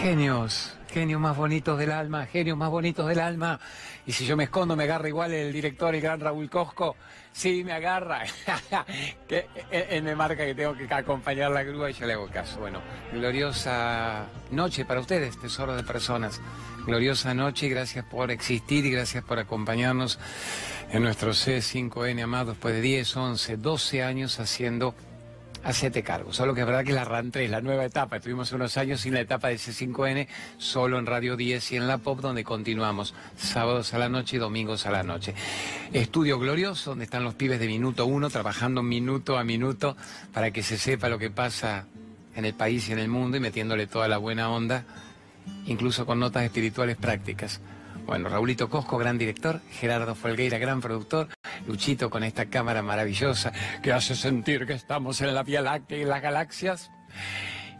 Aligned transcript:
Genios, 0.00 0.74
genios 0.92 1.20
más 1.20 1.36
bonitos 1.36 1.76
del 1.76 1.90
alma, 1.90 2.24
genios 2.26 2.56
más 2.56 2.70
bonitos 2.70 3.08
del 3.08 3.18
alma. 3.18 3.58
Y 4.06 4.12
si 4.12 4.24
yo 4.24 4.36
me 4.36 4.44
escondo, 4.44 4.76
me 4.76 4.84
agarra 4.84 5.08
igual 5.08 5.32
el 5.32 5.52
director, 5.52 5.92
el 5.92 6.00
gran 6.00 6.20
Raúl 6.20 6.48
Cosco. 6.48 6.94
Sí, 7.32 7.64
me 7.64 7.72
agarra. 7.72 8.22
que 9.28 9.46
él 9.72 10.04
me 10.04 10.14
marca 10.14 10.46
que 10.46 10.54
tengo 10.54 10.76
que 10.76 10.86
acompañar 10.94 11.50
la 11.50 11.64
grúa 11.64 11.90
y 11.90 11.94
yo 11.94 12.06
le 12.06 12.12
hago 12.12 12.28
caso. 12.28 12.60
Bueno, 12.60 12.80
gloriosa 13.12 14.26
noche 14.52 14.84
para 14.84 15.00
ustedes, 15.00 15.36
tesoro 15.40 15.74
de 15.74 15.82
personas. 15.82 16.40
Gloriosa 16.86 17.34
noche 17.34 17.66
y 17.66 17.70
gracias 17.70 18.04
por 18.04 18.30
existir 18.30 18.86
y 18.86 18.92
gracias 18.92 19.24
por 19.24 19.40
acompañarnos 19.40 20.20
en 20.92 21.02
nuestro 21.02 21.32
C5N 21.32 22.22
amado 22.22 22.52
después 22.52 22.72
de 22.72 22.80
10, 22.80 23.16
11, 23.16 23.56
12 23.56 24.02
años 24.04 24.38
haciendo 24.38 24.94
hacete 25.64 26.02
cargo. 26.02 26.32
Solo 26.32 26.54
que 26.54 26.60
es 26.60 26.66
verdad 26.66 26.84
que 26.84 26.92
la 26.92 27.04
RAN 27.04 27.30
3, 27.30 27.50
la 27.50 27.60
nueva 27.60 27.84
etapa, 27.84 28.16
estuvimos 28.16 28.52
unos 28.52 28.76
años 28.76 29.00
sin 29.00 29.14
la 29.14 29.20
etapa 29.20 29.48
de 29.48 29.56
C5N, 29.56 30.28
solo 30.58 30.98
en 30.98 31.06
Radio 31.06 31.36
10 31.36 31.72
y 31.72 31.76
en 31.76 31.86
la 31.86 31.98
Pop, 31.98 32.20
donde 32.20 32.44
continuamos 32.44 33.14
sábados 33.36 33.94
a 33.94 33.98
la 33.98 34.08
noche 34.08 34.36
y 34.36 34.38
domingos 34.38 34.86
a 34.86 34.90
la 34.90 35.02
noche. 35.02 35.34
Estudio 35.92 36.38
glorioso, 36.38 36.90
donde 36.90 37.04
están 37.04 37.24
los 37.24 37.34
pibes 37.34 37.60
de 37.60 37.66
minuto 37.66 38.06
uno, 38.06 38.30
trabajando 38.30 38.82
minuto 38.82 39.38
a 39.38 39.44
minuto 39.44 39.96
para 40.32 40.50
que 40.50 40.62
se 40.62 40.78
sepa 40.78 41.08
lo 41.08 41.18
que 41.18 41.30
pasa 41.30 41.86
en 42.34 42.44
el 42.44 42.54
país 42.54 42.88
y 42.88 42.92
en 42.92 42.98
el 42.98 43.08
mundo 43.08 43.36
y 43.36 43.40
metiéndole 43.40 43.86
toda 43.86 44.08
la 44.08 44.18
buena 44.18 44.50
onda, 44.50 44.84
incluso 45.66 46.06
con 46.06 46.20
notas 46.20 46.44
espirituales 46.44 46.96
prácticas. 46.96 47.60
Bueno, 48.08 48.28
Raulito 48.30 48.70
Cosco, 48.70 48.96
gran 48.96 49.18
director, 49.18 49.60
Gerardo 49.70 50.14
Folgueira, 50.14 50.56
gran 50.56 50.80
productor, 50.80 51.28
Luchito 51.66 52.08
con 52.08 52.24
esta 52.24 52.46
cámara 52.46 52.80
maravillosa 52.80 53.52
que 53.82 53.92
hace 53.92 54.14
sentir 54.14 54.66
que 54.66 54.72
estamos 54.72 55.20
en 55.20 55.34
la 55.34 55.42
Vía 55.42 55.60
Láctea 55.60 55.98
y 55.98 56.06
las 56.06 56.22
galaxias. 56.22 56.90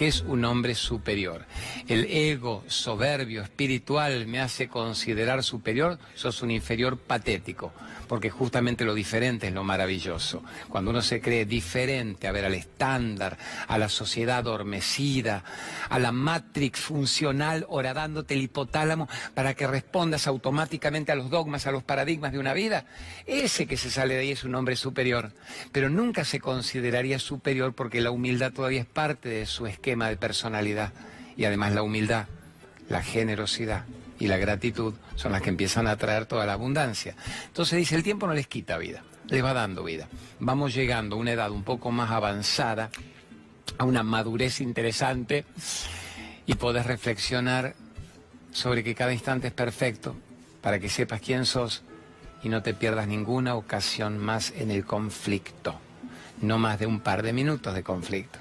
¿Qué 0.00 0.06
es 0.06 0.22
un 0.22 0.46
hombre 0.46 0.74
superior? 0.74 1.44
El 1.86 2.06
ego 2.06 2.64
soberbio, 2.68 3.42
espiritual, 3.42 4.26
me 4.26 4.40
hace 4.40 4.66
considerar 4.66 5.44
superior, 5.44 5.98
sos 6.14 6.40
un 6.40 6.50
inferior 6.50 6.96
patético, 6.96 7.74
porque 8.08 8.30
justamente 8.30 8.86
lo 8.86 8.94
diferente 8.94 9.48
es 9.48 9.52
lo 9.52 9.62
maravilloso. 9.62 10.42
Cuando 10.70 10.90
uno 10.90 11.02
se 11.02 11.20
cree 11.20 11.44
diferente, 11.44 12.28
a 12.28 12.32
ver, 12.32 12.46
al 12.46 12.54
estándar, 12.54 13.36
a 13.68 13.76
la 13.76 13.90
sociedad 13.90 14.38
adormecida, 14.38 15.44
a 15.90 15.98
la 15.98 16.12
matrix 16.12 16.80
funcional 16.80 17.66
horadándote 17.68 18.32
el 18.32 18.40
hipotálamo 18.40 19.06
para 19.34 19.52
que 19.52 19.66
respondas 19.66 20.26
automáticamente 20.26 21.12
a 21.12 21.14
los 21.14 21.28
dogmas, 21.28 21.66
a 21.66 21.72
los 21.72 21.82
paradigmas 21.82 22.32
de 22.32 22.38
una 22.38 22.54
vida, 22.54 22.86
ese 23.26 23.66
que 23.66 23.76
se 23.76 23.90
sale 23.90 24.14
de 24.14 24.20
ahí 24.20 24.30
es 24.30 24.44
un 24.44 24.54
hombre 24.54 24.76
superior, 24.76 25.34
pero 25.72 25.90
nunca 25.90 26.24
se 26.24 26.40
consideraría 26.40 27.18
superior 27.18 27.74
porque 27.74 28.00
la 28.00 28.10
humildad 28.10 28.54
todavía 28.54 28.80
es 28.80 28.86
parte 28.86 29.28
de 29.28 29.44
su 29.44 29.66
esquema 29.66 29.89
de 29.90 30.16
personalidad 30.16 30.92
y 31.36 31.44
además 31.44 31.72
la 31.72 31.82
humildad, 31.82 32.26
la 32.88 33.02
generosidad 33.02 33.84
y 34.18 34.26
la 34.26 34.36
gratitud 34.36 34.94
son 35.16 35.32
las 35.32 35.42
que 35.42 35.48
empiezan 35.48 35.86
a 35.86 35.96
traer 35.96 36.26
toda 36.26 36.46
la 36.46 36.52
abundancia. 36.52 37.14
Entonces 37.46 37.78
dice, 37.78 37.96
el 37.96 38.02
tiempo 38.02 38.26
no 38.26 38.34
les 38.34 38.46
quita 38.46 38.78
vida, 38.78 39.02
les 39.28 39.42
va 39.42 39.54
dando 39.54 39.84
vida. 39.84 40.08
Vamos 40.38 40.74
llegando 40.74 41.16
a 41.16 41.18
una 41.18 41.32
edad 41.32 41.50
un 41.50 41.64
poco 41.64 41.90
más 41.90 42.10
avanzada, 42.10 42.90
a 43.78 43.84
una 43.84 44.02
madurez 44.02 44.60
interesante 44.60 45.44
y 46.46 46.54
podés 46.54 46.86
reflexionar 46.86 47.74
sobre 48.52 48.84
que 48.84 48.94
cada 48.94 49.12
instante 49.12 49.48
es 49.48 49.52
perfecto 49.54 50.16
para 50.60 50.78
que 50.78 50.88
sepas 50.88 51.20
quién 51.20 51.46
sos 51.46 51.82
y 52.42 52.48
no 52.48 52.62
te 52.62 52.74
pierdas 52.74 53.06
ninguna 53.06 53.54
ocasión 53.54 54.18
más 54.18 54.52
en 54.56 54.70
el 54.70 54.84
conflicto, 54.84 55.78
no 56.42 56.58
más 56.58 56.78
de 56.78 56.86
un 56.86 57.00
par 57.00 57.22
de 57.22 57.32
minutos 57.32 57.74
de 57.74 57.82
conflicto. 57.82 58.39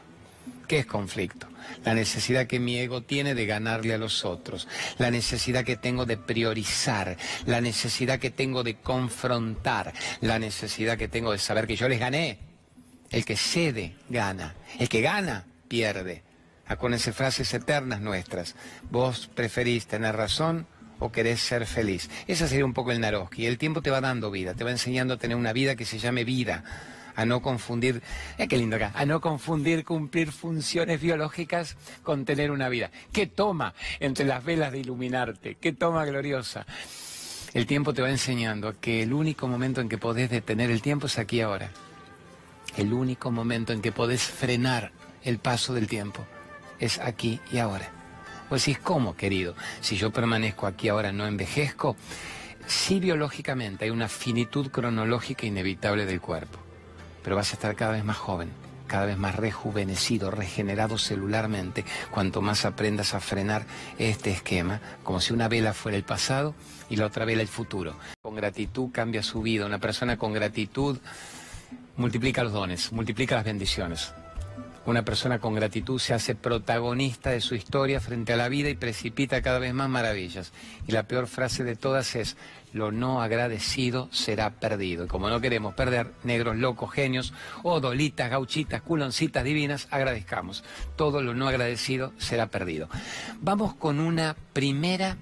¿Qué 0.70 0.78
es 0.78 0.86
conflicto? 0.86 1.48
La 1.84 1.96
necesidad 1.96 2.46
que 2.46 2.60
mi 2.60 2.78
ego 2.78 3.02
tiene 3.02 3.34
de 3.34 3.48
ganarle 3.48 3.96
a 3.96 3.98
los 3.98 4.24
otros, 4.24 4.68
la 5.00 5.10
necesidad 5.10 5.66
que 5.66 5.78
tengo 5.78 6.06
de 6.06 6.16
priorizar, 6.16 7.18
la 7.48 7.60
necesidad 7.60 8.20
que 8.20 8.30
tengo 8.30 8.62
de 8.62 8.76
confrontar, 8.76 9.92
la 10.22 10.38
necesidad 10.38 10.96
que 10.96 11.08
tengo 11.08 11.32
de 11.32 11.40
saber 11.40 11.66
que 11.66 11.76
yo 11.76 11.90
les 11.90 12.00
gané. 12.00 12.38
El 13.10 13.26
que 13.26 13.36
cede, 13.36 13.96
gana. 14.10 14.54
El 14.78 14.90
que 14.90 15.02
gana, 15.02 15.48
pierde. 15.68 16.22
Acuérdense 16.68 17.14
frases 17.14 17.52
eternas 17.52 18.00
nuestras. 18.00 18.54
Vos 18.92 19.28
preferís 19.34 19.88
tener 19.88 20.16
razón 20.16 20.68
o 21.00 21.12
querés 21.12 21.42
ser 21.42 21.66
feliz. 21.66 22.12
Ese 22.28 22.48
sería 22.48 22.66
un 22.66 22.76
poco 22.76 22.92
el 22.92 23.02
Naroski. 23.02 23.48
El 23.48 23.58
tiempo 23.58 23.82
te 23.82 23.90
va 23.90 24.02
dando 24.02 24.30
vida, 24.30 24.54
te 24.54 24.64
va 24.64 24.70
enseñando 24.70 25.16
a 25.16 25.18
tener 25.18 25.36
una 25.36 25.52
vida 25.52 25.76
que 25.76 25.86
se 25.86 25.98
llame 25.98 26.26
vida 26.26 26.64
a 27.20 27.26
no 27.26 27.42
confundir, 27.42 28.02
eh, 28.38 28.48
qué 28.48 28.58
lindo 28.58 28.78
acá, 28.78 28.94
a 28.96 29.06
no 29.06 29.20
confundir 29.20 29.84
cumplir 29.84 30.32
funciones 30.32 31.02
biológicas 31.02 31.76
con 32.02 32.24
tener 32.24 32.50
una 32.50 32.70
vida. 32.70 32.92
¿Qué 33.12 33.28
toma 33.28 33.74
entre 34.00 34.26
las 34.26 34.42
velas 34.46 34.72
de 34.72 34.80
iluminarte? 34.80 35.56
¿Qué 35.56 35.74
toma 35.74 36.06
gloriosa? 36.06 36.66
El 37.54 37.66
tiempo 37.66 37.94
te 37.94 38.02
va 38.02 38.10
enseñando 38.10 38.80
que 38.80 39.04
el 39.04 39.12
único 39.12 39.50
momento 39.50 39.82
en 39.82 39.90
que 39.90 39.98
podés 39.98 40.30
detener 40.30 40.72
el 40.72 40.82
tiempo 40.82 41.08
es 41.08 41.20
aquí 41.20 41.42
ahora. 41.42 41.72
El 42.78 42.94
único 42.94 43.32
momento 43.32 43.74
en 43.74 43.82
que 43.82 43.92
podés 43.92 44.24
frenar 44.24 44.94
el 45.24 45.40
paso 45.40 45.74
del 45.74 45.88
tiempo 45.88 46.26
es 46.80 47.00
aquí 47.00 47.42
y 47.52 47.58
ahora. 47.58 47.92
Pues 48.48 48.66
decís, 48.66 48.80
¿cómo, 48.82 49.18
querido? 49.18 49.56
Si 49.82 49.98
yo 49.98 50.12
permanezco 50.12 50.68
aquí 50.68 50.88
ahora, 50.88 51.12
no 51.12 51.28
envejezco. 51.28 51.98
Sí, 52.66 53.02
biológicamente 53.02 53.84
hay 53.84 53.92
una 53.92 54.08
finitud 54.08 54.72
cronológica 54.72 55.46
inevitable 55.46 56.06
del 56.06 56.22
cuerpo 56.22 56.69
pero 57.30 57.38
vas 57.38 57.52
a 57.52 57.58
estar 57.58 57.76
cada 57.76 57.92
vez 57.92 58.04
más 58.04 58.18
joven, 58.18 58.50
cada 58.88 59.06
vez 59.06 59.16
más 59.16 59.36
rejuvenecido, 59.36 60.32
regenerado 60.32 60.98
celularmente, 60.98 61.86
cuanto 62.10 62.42
más 62.42 62.66
aprendas 62.66 63.14
a 63.14 63.20
frenar 63.20 63.68
este 64.00 64.32
esquema, 64.32 64.82
como 65.04 65.22
si 65.22 65.32
una 65.32 65.48
vela 65.48 65.76
fuera 65.76 65.96
el 65.96 66.04
pasado 66.04 66.56
y 66.90 66.96
la 66.96 67.06
otra 67.06 67.26
vela 67.26 67.44
el 67.44 67.48
futuro. 67.48 67.94
Con 68.24 68.36
gratitud 68.36 68.90
cambia 68.92 69.22
su 69.22 69.44
vida, 69.44 69.68
una 69.68 69.78
persona 69.78 70.18
con 70.18 70.34
gratitud 70.34 70.98
multiplica 71.98 72.44
los 72.44 72.52
dones, 72.52 72.92
multiplica 72.92 73.36
las 73.36 73.46
bendiciones. 73.46 74.12
Una 74.86 75.04
persona 75.04 75.40
con 75.40 75.54
gratitud 75.54 76.00
se 76.00 76.14
hace 76.14 76.36
protagonista 76.36 77.30
de 77.32 77.42
su 77.42 77.56
historia 77.56 78.00
frente 78.00 78.34
a 78.34 78.38
la 78.38 78.50
vida 78.50 78.70
y 78.70 78.76
precipita 78.76 79.42
cada 79.42 79.60
vez 79.60 79.74
más 79.74 79.90
maravillas. 79.90 80.52
Y 80.88 80.92
la 80.92 81.04
peor 81.04 81.28
frase 81.28 81.64
de 81.64 81.76
todas 81.76 82.16
es, 82.16 82.38
lo 82.74 82.92
no 82.92 83.22
agradecido 83.22 84.10
será 84.12 84.52
perdido. 84.52 85.06
Y 85.06 85.08
como 85.08 85.30
no 85.30 85.42
queremos 85.42 85.74
perder 85.74 86.14
negros, 86.24 86.56
locos, 86.56 86.92
genios, 86.92 87.34
o 87.64 87.80
dolitas, 87.80 88.30
gauchitas, 88.30 88.82
culoncitas 88.82 89.44
divinas, 89.44 89.88
agradezcamos. 89.92 90.64
Todo 90.96 91.22
lo 91.22 91.34
no 91.34 91.48
agradecido 91.48 92.14
será 92.18 92.48
perdido. 92.48 92.90
Vamos 93.42 93.76
con 93.76 94.00
una 94.00 94.36
primera 94.54 95.18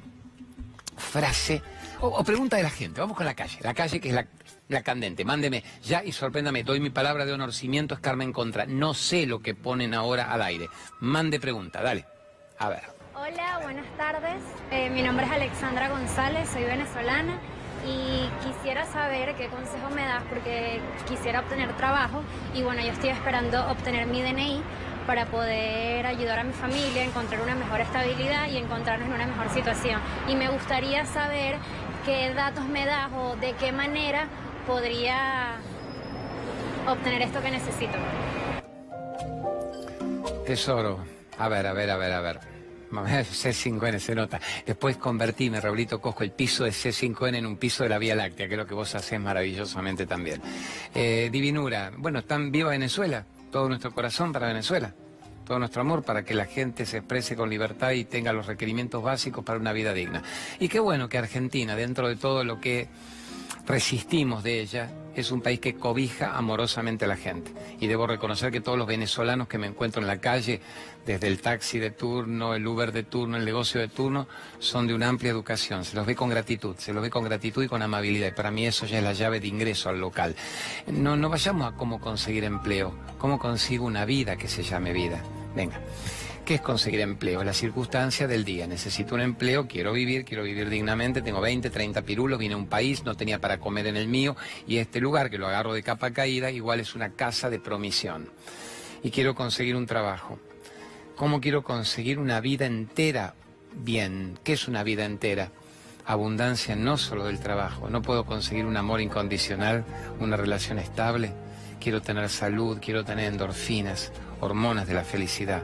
frase 0.98 1.62
o, 2.00 2.08
o 2.08 2.24
pregunta 2.24 2.58
de 2.58 2.64
la 2.64 2.70
gente. 2.70 3.02
Vamos 3.02 3.18
con 3.18 3.26
la 3.26 3.36
calle. 3.36 3.58
La 3.62 3.74
calle 3.74 4.00
que 4.00 4.10
es 4.10 4.16
la 4.16 4.28
la 4.70 4.84
candente. 4.84 5.26
Mándeme 5.26 5.64
ya 5.84 6.04
y 6.04 6.12
sorpréndame. 6.12 6.64
Doy 6.64 6.80
mi 6.80 6.90
palabra 6.90 7.26
de 7.26 7.34
honor. 7.34 7.54
Cimiento 7.54 7.94
es 7.94 8.00
Carmen 8.00 8.34
Contra. 8.34 8.66
No 8.66 8.94
sé 8.94 9.26
lo 9.26 9.40
que 9.40 9.56
ponen 9.56 9.94
ahora 9.94 10.32
al 10.32 10.42
aire. 10.42 10.70
Mande 11.00 11.40
pregunta, 11.40 11.82
dale. 11.82 12.06
A 12.60 12.70
ver. 12.70 12.98
Hola, 13.16 13.60
buenas 13.64 13.86
tardes. 13.98 14.42
Eh, 14.72 14.90
mi 14.90 15.02
nombre 15.02 15.26
es 15.26 15.32
Alexandra 15.32 15.90
González, 15.90 16.48
soy 16.50 16.64
venezolana 16.64 17.40
y 17.84 18.30
quisiera 18.46 18.86
saber 18.86 19.36
qué 19.36 19.48
consejo 19.48 19.90
me 19.90 20.04
das 20.04 20.24
porque 20.30 20.80
quisiera 21.08 21.40
obtener 21.40 21.76
trabajo 21.78 22.22
y 22.54 22.62
bueno, 22.62 22.82
yo 22.82 22.92
estoy 22.92 23.10
esperando 23.10 23.66
obtener 23.72 24.06
mi 24.08 24.22
DNI 24.22 24.62
para 25.08 25.26
poder 25.26 26.06
ayudar 26.06 26.40
a 26.40 26.44
mi 26.44 26.54
familia, 26.54 27.04
encontrar 27.04 27.42
una 27.42 27.56
mejor 27.56 27.82
estabilidad 27.82 28.50
y 28.50 28.58
encontrarnos 28.58 29.08
en 29.08 29.16
una 29.16 29.26
mejor 29.26 29.50
situación. 29.50 30.02
Y 30.28 30.36
me 30.36 30.50
gustaría 30.50 31.06
saber 31.06 31.56
qué 32.06 32.34
datos 32.34 32.66
me 32.66 32.86
das 32.86 33.10
o 33.14 33.36
de 33.38 33.54
qué 33.54 33.72
manera 33.72 34.28
podría 34.68 35.58
obtener 36.86 37.22
esto 37.22 37.42
que 37.42 37.52
necesito. 37.52 37.94
Tesoro, 40.46 41.00
a 41.40 41.48
ver, 41.48 41.66
a 41.66 41.74
ver, 41.74 41.90
a 41.90 41.98
ver, 41.98 42.12
a 42.12 42.22
ver. 42.22 42.40
C5N 42.92 44.00
se 44.00 44.16
nota. 44.16 44.40
Después 44.66 44.98
convertíme, 44.98 45.60
Raulito 45.60 46.00
Cosco, 46.00 46.24
el 46.24 46.32
piso 46.32 46.64
de 46.64 46.72
C5N 46.72 47.38
en 47.38 47.46
un 47.46 47.58
piso 47.58 47.84
de 47.84 47.90
la 47.90 47.98
Vía 47.98 48.16
Láctea, 48.16 48.48
que 48.48 48.54
es 48.54 48.58
lo 48.58 48.68
que 48.68 48.74
vos 48.74 48.94
haces 48.94 49.20
maravillosamente 49.20 50.06
también. 50.06 50.42
Eh, 50.94 51.30
divinura, 51.32 51.92
bueno, 51.98 52.20
¿están 52.20 52.52
viva 52.52 52.70
Venezuela? 52.70 53.26
Todo 53.52 53.68
nuestro 53.70 53.92
corazón 53.92 54.32
para 54.32 54.48
Venezuela. 54.48 54.94
Todo 55.46 55.60
nuestro 55.60 55.82
amor 55.82 56.04
para 56.04 56.24
que 56.24 56.34
la 56.34 56.46
gente 56.46 56.86
se 56.86 56.98
exprese 56.98 57.38
con 57.38 57.50
libertad 57.50 57.92
y 57.92 58.04
tenga 58.04 58.34
los 58.34 58.48
requerimientos 58.48 59.02
básicos 59.02 59.46
para 59.46 59.60
una 59.60 59.72
vida 59.72 59.94
digna. 59.94 60.22
Y 60.60 60.68
qué 60.68 60.80
bueno 60.80 61.08
que 61.08 61.18
Argentina, 61.18 61.76
dentro 61.76 62.10
de 62.10 62.18
todo 62.18 62.44
lo 62.44 62.60
que 62.60 62.90
resistimos 63.66 64.44
de 64.44 64.62
ella, 64.62 64.92
es 65.16 65.32
un 65.32 65.42
país 65.42 65.60
que 65.60 65.76
cobija 65.76 66.38
amorosamente 66.38 67.06
a 67.06 67.08
la 67.08 67.18
gente. 67.18 67.52
Y 67.80 67.88
debo 67.88 68.06
reconocer 68.06 68.52
que 68.52 68.62
todos 68.62 68.78
los 68.78 68.88
venezolanos 68.88 69.48
que 69.48 69.58
me 69.58 69.68
encuentro 69.68 70.02
en 70.02 70.08
la 70.08 70.20
calle, 70.20 70.62
desde 71.06 71.28
el 71.28 71.42
taxi 71.42 71.80
de 71.80 71.92
turno, 71.92 72.54
el 72.54 72.66
Uber 72.66 72.92
de 72.92 73.04
turno, 73.04 73.36
el 73.38 73.44
negocio 73.44 73.82
de 73.82 73.88
turno, 73.88 74.28
son 74.60 74.88
de 74.88 74.94
una 74.94 75.10
amplia 75.10 75.32
educación. 75.32 75.84
Se 75.84 75.96
los 75.96 76.06
ve 76.06 76.16
con 76.16 76.30
gratitud, 76.30 76.76
se 76.78 76.94
los 76.94 77.02
ve 77.02 77.10
con 77.10 77.24
gratitud 77.24 77.64
y 77.64 77.68
con 77.68 77.82
amabilidad. 77.82 78.28
Y 78.28 78.32
para 78.32 78.52
mí 78.52 78.68
eso 78.68 78.86
ya 78.86 79.00
es 79.00 79.04
la 79.04 79.14
llave 79.14 79.40
de 79.40 79.48
ingreso 79.48 79.90
al 79.90 80.00
local. 80.00 80.36
No, 80.88 81.18
no 81.18 81.30
vayamos 81.30 81.74
a 81.74 81.76
cómo 81.76 82.00
conseguir 82.00 82.44
empleo, 82.44 82.94
cómo 83.18 83.40
consigo 83.40 83.86
una 83.86 84.06
vida 84.06 84.38
que 84.38 84.48
se 84.48 84.64
llame 84.64 84.94
vida. 84.94 85.22
Venga. 85.56 85.80
¿Qué 86.48 86.54
es 86.54 86.62
conseguir 86.62 87.02
empleo? 87.02 87.44
La 87.44 87.52
circunstancia 87.52 88.26
del 88.26 88.46
día. 88.46 88.68
Necesito 88.68 89.16
un 89.16 89.20
empleo, 89.20 89.68
quiero 89.68 89.92
vivir, 89.92 90.24
quiero 90.24 90.44
vivir 90.44 90.70
dignamente, 90.70 91.22
tengo 91.22 91.42
20, 91.42 91.70
30 91.70 92.04
pirulos, 92.04 92.40
vine 92.40 92.54
a 92.54 92.58
un 92.58 92.68
país, 92.68 93.04
no 93.04 93.16
tenía 93.16 93.42
para 93.42 93.60
comer 93.60 93.86
en 93.88 93.98
el 93.98 94.08
mío 94.08 94.38
y 94.66 94.78
este 94.78 95.02
lugar 95.02 95.30
que 95.30 95.38
lo 95.38 95.48
agarro 95.48 95.74
de 95.74 95.84
capa 95.84 96.12
caída 96.12 96.50
igual 96.50 96.80
es 96.80 96.96
una 96.96 97.10
casa 97.10 97.50
de 97.50 97.60
promisión. 97.60 98.30
Y 99.04 99.12
quiero 99.12 99.36
conseguir 99.36 99.76
un 99.76 99.88
trabajo. 99.88 100.40
¿Cómo 101.18 101.42
quiero 101.42 101.66
conseguir 101.66 102.18
una 102.18 102.40
vida 102.40 102.66
entera? 102.66 103.34
Bien, 103.74 104.40
¿qué 104.46 104.54
es 104.54 104.70
una 104.70 104.84
vida 104.84 105.04
entera? 105.04 105.52
Abundancia 106.06 106.78
no 106.78 106.96
solo 106.96 107.26
del 107.26 107.42
trabajo. 107.42 107.90
No 107.90 108.02
puedo 108.02 108.26
conseguir 108.26 108.66
un 108.66 108.78
amor 108.78 109.02
incondicional, 109.02 109.84
una 110.22 110.38
relación 110.38 110.80
estable. 110.80 111.34
Quiero 111.82 112.02
tener 112.02 112.30
salud, 112.30 112.80
quiero 112.82 113.04
tener 113.04 113.34
endorfinas, 113.34 114.14
hormonas 114.40 114.88
de 114.88 114.94
la 114.94 115.04
felicidad. 115.04 115.64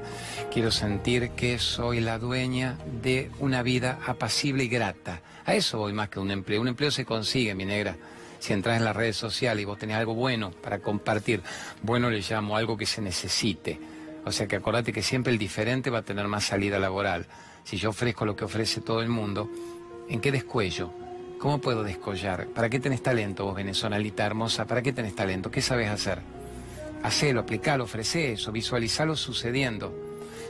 Quiero 0.52 0.72
sentir 0.72 1.32
que 1.32 1.60
soy 1.60 2.00
la 2.00 2.20
dueña 2.20 2.78
de 3.02 3.32
una 3.40 3.64
vida 3.64 4.00
apacible 4.06 4.64
y 4.64 4.68
grata. 4.68 5.22
A 5.46 5.56
eso 5.56 5.80
voy 5.80 5.94
más 5.94 6.10
que 6.10 6.20
un 6.20 6.32
empleo. 6.32 6.62
Un 6.62 6.70
empleo 6.70 6.92
se 6.92 7.06
consigue, 7.06 7.56
mi 7.56 7.66
negra. 7.66 7.96
Si 8.40 8.52
entras 8.52 8.78
en 8.78 8.84
las 8.84 8.96
redes 8.96 9.16
sociales 9.16 9.62
y 9.62 9.66
vos 9.66 9.78
tenés 9.78 9.96
algo 9.96 10.14
bueno 10.16 10.52
para 10.52 10.80
compartir, 10.80 11.42
bueno 11.82 12.10
le 12.10 12.20
llamo 12.20 12.58
algo 12.58 12.78
que 12.78 12.86
se 12.86 13.02
necesite. 13.02 13.80
O 14.26 14.32
sea 14.32 14.48
que 14.48 14.56
acordate 14.56 14.92
que 14.92 15.02
siempre 15.02 15.32
el 15.32 15.40
diferente 15.40 15.90
va 15.90 16.00
a 16.00 16.04
tener 16.04 16.28
más 16.28 16.46
salida 16.46 16.80
laboral. 16.80 17.26
Si 17.64 17.78
yo 17.78 17.90
ofrezco 17.90 18.26
lo 18.26 18.36
que 18.36 18.46
ofrece 18.46 18.82
todo 18.82 19.02
el 19.02 19.10
mundo, 19.10 19.50
¿en 20.10 20.20
qué 20.20 20.32
descuello? 20.32 20.92
¿Cómo 21.40 21.60
puedo 21.60 21.84
descollar? 21.84 22.48
¿Para 22.48 22.70
qué 22.70 22.80
tenés 22.80 23.04
talento 23.04 23.46
vos, 23.46 23.56
venezonalita 23.56 24.26
hermosa? 24.26 24.66
¿Para 24.66 24.82
qué 24.82 24.94
tenés 24.94 25.16
talento? 25.16 25.52
¿Qué 25.52 25.62
sabes 25.62 25.90
hacer? 25.90 26.20
Hacelo, 27.04 27.42
aplicalo, 27.42 27.84
ofrece 27.84 28.32
eso, 28.32 28.52
visualizalo 28.52 29.16
sucediendo. 29.16 29.94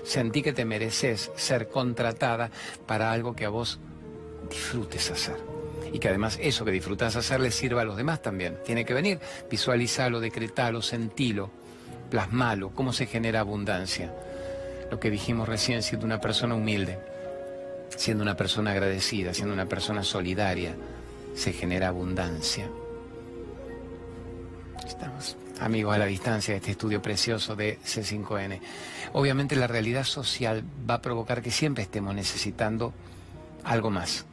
Sentí 0.04 0.42
que 0.42 0.54
te 0.54 0.66
mereces 0.66 1.32
ser 1.36 1.68
contratada 1.68 2.52
para 2.86 3.12
algo 3.12 3.36
que 3.36 3.46
a 3.46 3.50
vos 3.50 3.80
disfrutes 4.50 5.10
hacer. 5.12 5.38
Y 5.92 6.00
que 6.00 6.10
además 6.10 6.38
eso 6.42 6.64
que 6.66 6.72
disfrutas 6.72 7.16
hacer 7.16 7.40
le 7.40 7.52
sirva 7.52 7.82
a 7.82 7.86
los 7.86 7.98
demás 7.98 8.22
también. 8.22 8.58
Tiene 8.66 8.86
que 8.86 8.94
venir, 8.94 9.20
visualizalo, 9.50 10.20
decretalo, 10.20 10.82
sentilo, 10.82 11.50
plasmalo, 12.10 12.70
cómo 12.70 12.94
se 12.94 13.08
genera 13.08 13.40
abundancia. 13.40 14.14
Lo 14.92 15.00
que 15.00 15.10
dijimos 15.10 15.50
recién, 15.50 15.82
siendo 15.82 16.06
una 16.06 16.22
persona 16.22 16.56
humilde, 16.56 17.00
siendo 17.96 18.24
una 18.24 18.38
persona 18.38 18.72
agradecida, 18.72 19.34
siendo 19.34 19.54
una 19.54 19.68
persona 19.68 20.04
solidaria, 20.04 20.76
se 21.34 21.54
genera 21.54 21.88
abundancia. 21.88 22.70
Estamos 24.86 25.38
amigos 25.60 25.96
a 25.96 25.98
la 25.98 26.06
distancia 26.06 26.54
de 26.54 26.58
este 26.58 26.72
estudio 26.72 27.02
precioso 27.02 27.56
de 27.56 27.80
C5N. 27.80 28.60
Obviamente 29.14 29.56
la 29.56 29.68
realidad 29.68 30.04
social 30.04 30.64
va 30.90 30.96
a 30.96 31.02
provocar 31.02 31.42
que 31.42 31.52
siempre 31.52 31.84
estemos 31.84 32.16
necesitando 32.16 32.94
algo 33.64 33.90
más 33.90 34.26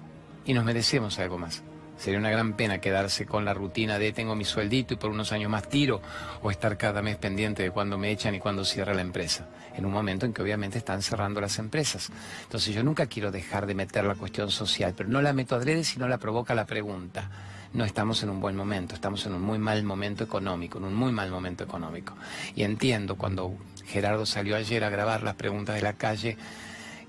y 0.44 0.54
nos 0.54 0.64
merecemos 0.64 1.18
algo 1.18 1.38
más. 1.38 1.62
Sería 1.98 2.18
una 2.18 2.30
gran 2.30 2.54
pena 2.54 2.78
quedarse 2.78 3.26
con 3.26 3.44
la 3.44 3.52
rutina 3.52 3.98
de 3.98 4.12
tengo 4.12 4.34
mi 4.34 4.46
sueldito 4.46 4.94
y 4.94 4.96
por 4.96 5.10
unos 5.10 5.32
años 5.32 5.50
más 5.50 5.68
tiro 5.68 6.00
o 6.42 6.50
estar 6.50 6.78
cada 6.78 7.02
mes 7.02 7.16
pendiente 7.16 7.62
de 7.62 7.70
cuándo 7.70 7.98
me 7.98 8.10
echan 8.10 8.34
y 8.34 8.40
cuándo 8.40 8.64
cierra 8.64 8.94
la 8.94 9.02
empresa. 9.02 9.48
En 9.76 9.84
un 9.84 9.92
momento 9.92 10.24
en 10.24 10.32
que 10.32 10.40
obviamente 10.40 10.78
están 10.78 11.02
cerrando 11.02 11.42
las 11.42 11.58
empresas. 11.58 12.10
Entonces 12.42 12.74
yo 12.74 12.82
nunca 12.82 13.04
quiero 13.04 13.30
dejar 13.30 13.66
de 13.66 13.74
meter 13.74 14.04
la 14.04 14.14
cuestión 14.14 14.50
social, 14.50 14.94
pero 14.96 15.10
no 15.10 15.20
la 15.20 15.34
meto 15.34 15.54
adrede 15.54 15.84
si 15.84 15.98
no 15.98 16.08
la 16.08 16.16
provoca 16.16 16.54
la 16.54 16.64
pregunta 16.64 17.30
no 17.72 17.84
estamos 17.84 18.22
en 18.22 18.30
un 18.30 18.40
buen 18.40 18.56
momento, 18.56 18.94
estamos 18.94 19.24
en 19.26 19.34
un 19.34 19.42
muy 19.42 19.58
mal 19.58 19.82
momento 19.84 20.24
económico, 20.24 20.78
en 20.78 20.84
un 20.84 20.94
muy 20.94 21.12
mal 21.12 21.30
momento 21.30 21.64
económico. 21.64 22.14
Y 22.56 22.64
entiendo 22.64 23.16
cuando 23.16 23.54
Gerardo 23.86 24.26
salió 24.26 24.56
ayer 24.56 24.82
a 24.84 24.90
grabar 24.90 25.22
las 25.22 25.36
preguntas 25.36 25.76
de 25.76 25.82
la 25.82 25.92
calle 25.92 26.36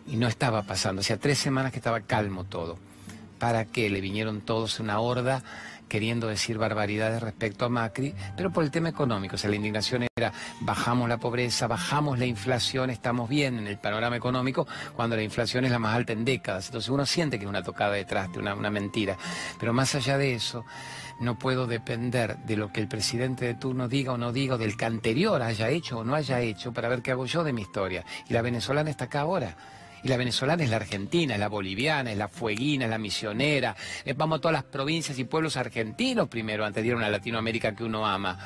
y 0.07 0.17
no 0.17 0.27
estaba 0.27 0.63
pasando, 0.63 1.01
hacía 1.01 1.17
tres 1.17 1.39
semanas 1.39 1.71
que 1.71 1.79
estaba 1.79 2.01
calmo 2.01 2.43
todo. 2.43 2.77
¿Para 3.39 3.65
qué? 3.65 3.89
Le 3.89 4.01
vinieron 4.01 4.41
todos 4.41 4.79
una 4.79 4.99
horda 4.99 5.43
queriendo 5.91 6.27
decir 6.27 6.57
barbaridades 6.57 7.21
respecto 7.21 7.65
a 7.65 7.69
Macri, 7.69 8.15
pero 8.37 8.49
por 8.49 8.63
el 8.63 8.71
tema 8.71 8.87
económico. 8.87 9.35
O 9.35 9.37
sea, 9.37 9.49
la 9.49 9.57
indignación 9.57 10.07
era 10.15 10.31
bajamos 10.61 11.09
la 11.09 11.17
pobreza, 11.17 11.67
bajamos 11.67 12.17
la 12.17 12.25
inflación, 12.25 12.89
estamos 12.89 13.27
bien 13.27 13.57
en 13.57 13.67
el 13.67 13.77
panorama 13.77 14.15
económico, 14.15 14.65
cuando 14.95 15.17
la 15.17 15.21
inflación 15.21 15.65
es 15.65 15.71
la 15.71 15.79
más 15.79 15.93
alta 15.93 16.13
en 16.13 16.23
décadas. 16.23 16.67
Entonces 16.67 16.89
uno 16.89 17.05
siente 17.05 17.37
que 17.37 17.43
es 17.43 17.49
una 17.49 17.61
tocada 17.61 17.91
de 17.91 18.05
una, 18.37 18.55
una 18.55 18.69
mentira. 18.69 19.17
Pero 19.59 19.73
más 19.73 19.93
allá 19.93 20.17
de 20.17 20.33
eso, 20.33 20.63
no 21.19 21.37
puedo 21.37 21.67
depender 21.67 22.37
de 22.37 22.55
lo 22.55 22.71
que 22.71 22.79
el 22.79 22.87
presidente 22.87 23.43
de 23.43 23.55
turno 23.55 23.89
diga 23.89 24.13
o 24.13 24.17
no 24.17 24.31
diga, 24.31 24.55
o 24.55 24.57
del 24.57 24.77
que 24.77 24.85
anterior 24.85 25.41
haya 25.41 25.67
hecho 25.67 25.99
o 25.99 26.03
no 26.05 26.15
haya 26.15 26.39
hecho, 26.39 26.71
para 26.71 26.87
ver 26.87 27.01
qué 27.01 27.11
hago 27.11 27.25
yo 27.25 27.43
de 27.43 27.51
mi 27.51 27.63
historia. 27.63 28.05
Y 28.29 28.33
la 28.33 28.41
venezolana 28.41 28.89
está 28.89 29.05
acá 29.05 29.19
ahora. 29.19 29.57
Y 30.03 30.07
la 30.07 30.17
venezolana 30.17 30.63
es 30.63 30.69
la 30.69 30.77
argentina, 30.77 31.35
es 31.35 31.39
la 31.39 31.47
boliviana, 31.47 32.11
es 32.11 32.17
la 32.17 32.27
fueguina, 32.27 32.85
es 32.85 32.91
la 32.91 32.97
misionera. 32.97 33.75
Eh, 34.03 34.13
vamos 34.13 34.39
a 34.39 34.41
todas 34.41 34.53
las 34.53 34.63
provincias 34.63 35.17
y 35.19 35.25
pueblos 35.25 35.57
argentinos 35.57 36.27
primero, 36.27 36.65
antes 36.65 36.81
de 36.81 36.87
ir 36.87 36.93
a 36.93 36.97
una 36.97 37.09
Latinoamérica 37.09 37.75
que 37.75 37.83
uno 37.83 38.05
ama. 38.07 38.37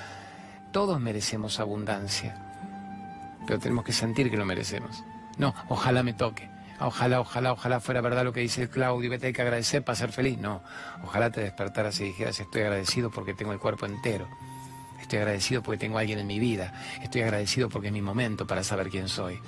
Todos 0.72 1.00
merecemos 1.00 1.60
abundancia, 1.60 2.36
pero 3.48 3.60
tenemos 3.60 3.86
que 3.86 3.94
sentir 3.94 4.30
que 4.30 4.38
lo 4.38 4.46
merecemos. 4.46 5.04
No, 5.38 5.54
ojalá 5.70 6.04
me 6.04 6.14
toque. 6.14 6.50
Ojalá, 6.80 7.22
ojalá, 7.22 7.54
ojalá 7.54 7.80
fuera 7.80 8.02
verdad 8.02 8.26
lo 8.26 8.34
que 8.34 8.42
dice 8.42 8.70
Claudio, 8.70 9.10
que 9.10 9.18
te 9.18 9.28
hay 9.28 9.34
que 9.34 9.42
agradecer 9.42 9.84
para 9.84 9.96
ser 9.96 10.12
feliz. 10.12 10.38
No, 10.38 10.62
ojalá 11.04 11.30
te 11.32 11.40
despertaras 11.40 12.00
y 12.02 12.06
dijeras, 12.06 12.38
estoy 12.40 12.64
agradecido 12.64 13.10
porque 13.10 13.34
tengo 13.34 13.54
el 13.54 13.60
cuerpo 13.60 13.86
entero. 13.86 14.28
Estoy 15.00 15.20
agradecido 15.20 15.62
porque 15.62 15.78
tengo 15.78 15.98
a 15.98 16.02
alguien 16.02 16.20
en 16.20 16.28
mi 16.28 16.40
vida. 16.40 16.74
Estoy 17.02 17.22
agradecido 17.22 17.70
porque 17.70 17.88
es 17.88 17.94
mi 17.94 18.02
momento 18.02 18.46
para 18.46 18.64
saber 18.64 18.90
quién 18.90 19.08
soy. 19.08 19.40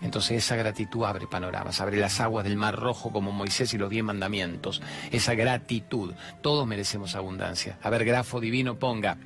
Entonces 0.00 0.44
esa 0.44 0.56
gratitud 0.56 1.04
abre 1.04 1.26
panoramas, 1.26 1.80
abre 1.80 1.96
las 1.96 2.20
aguas 2.20 2.44
del 2.44 2.56
mar 2.56 2.76
rojo 2.76 3.10
como 3.10 3.32
Moisés 3.32 3.72
y 3.74 3.78
los 3.78 3.90
diez 3.90 4.04
mandamientos. 4.04 4.80
Esa 5.10 5.34
gratitud, 5.34 6.14
todos 6.40 6.66
merecemos 6.66 7.14
abundancia. 7.14 7.78
A 7.82 7.90
ver, 7.90 8.04
grafo 8.04 8.40
divino, 8.40 8.78
ponga. 8.78 9.18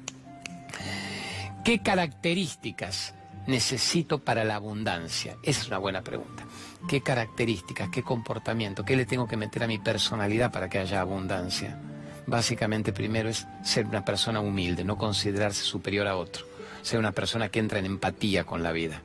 ¿Qué 1.65 1.81
características 1.81 3.15
necesito 3.47 4.19
para 4.19 4.45
la 4.45 4.57
abundancia? 4.57 5.37
Es 5.43 5.67
una 5.69 5.79
buena 5.79 6.03
pregunta. 6.03 6.45
¿Qué 6.89 7.03
características, 7.03 7.91
qué 7.91 8.03
comportamiento, 8.03 8.85
qué 8.85 8.97
le 8.97 9.07
tengo 9.07 9.29
que 9.29 9.37
meter 9.37 9.63
a 9.63 9.69
mi 9.69 9.79
personalidad 9.79 10.51
para 10.51 10.69
que 10.69 10.79
haya 10.79 11.01
abundancia? 11.01 11.79
Básicamente 12.27 12.93
primero 12.93 13.29
es 13.29 13.47
ser 13.63 13.87
una 13.87 14.05
persona 14.05 14.41
humilde, 14.41 14.85
no 14.85 14.97
considerarse 14.97 15.63
superior 15.63 16.09
a 16.09 16.17
otro, 16.17 16.47
ser 16.83 16.99
una 16.99 17.13
persona 17.13 17.49
que 17.49 17.59
entra 17.61 17.79
en 17.79 17.87
empatía 17.87 18.45
con 18.45 18.63
la 18.63 18.73
vida 18.73 19.03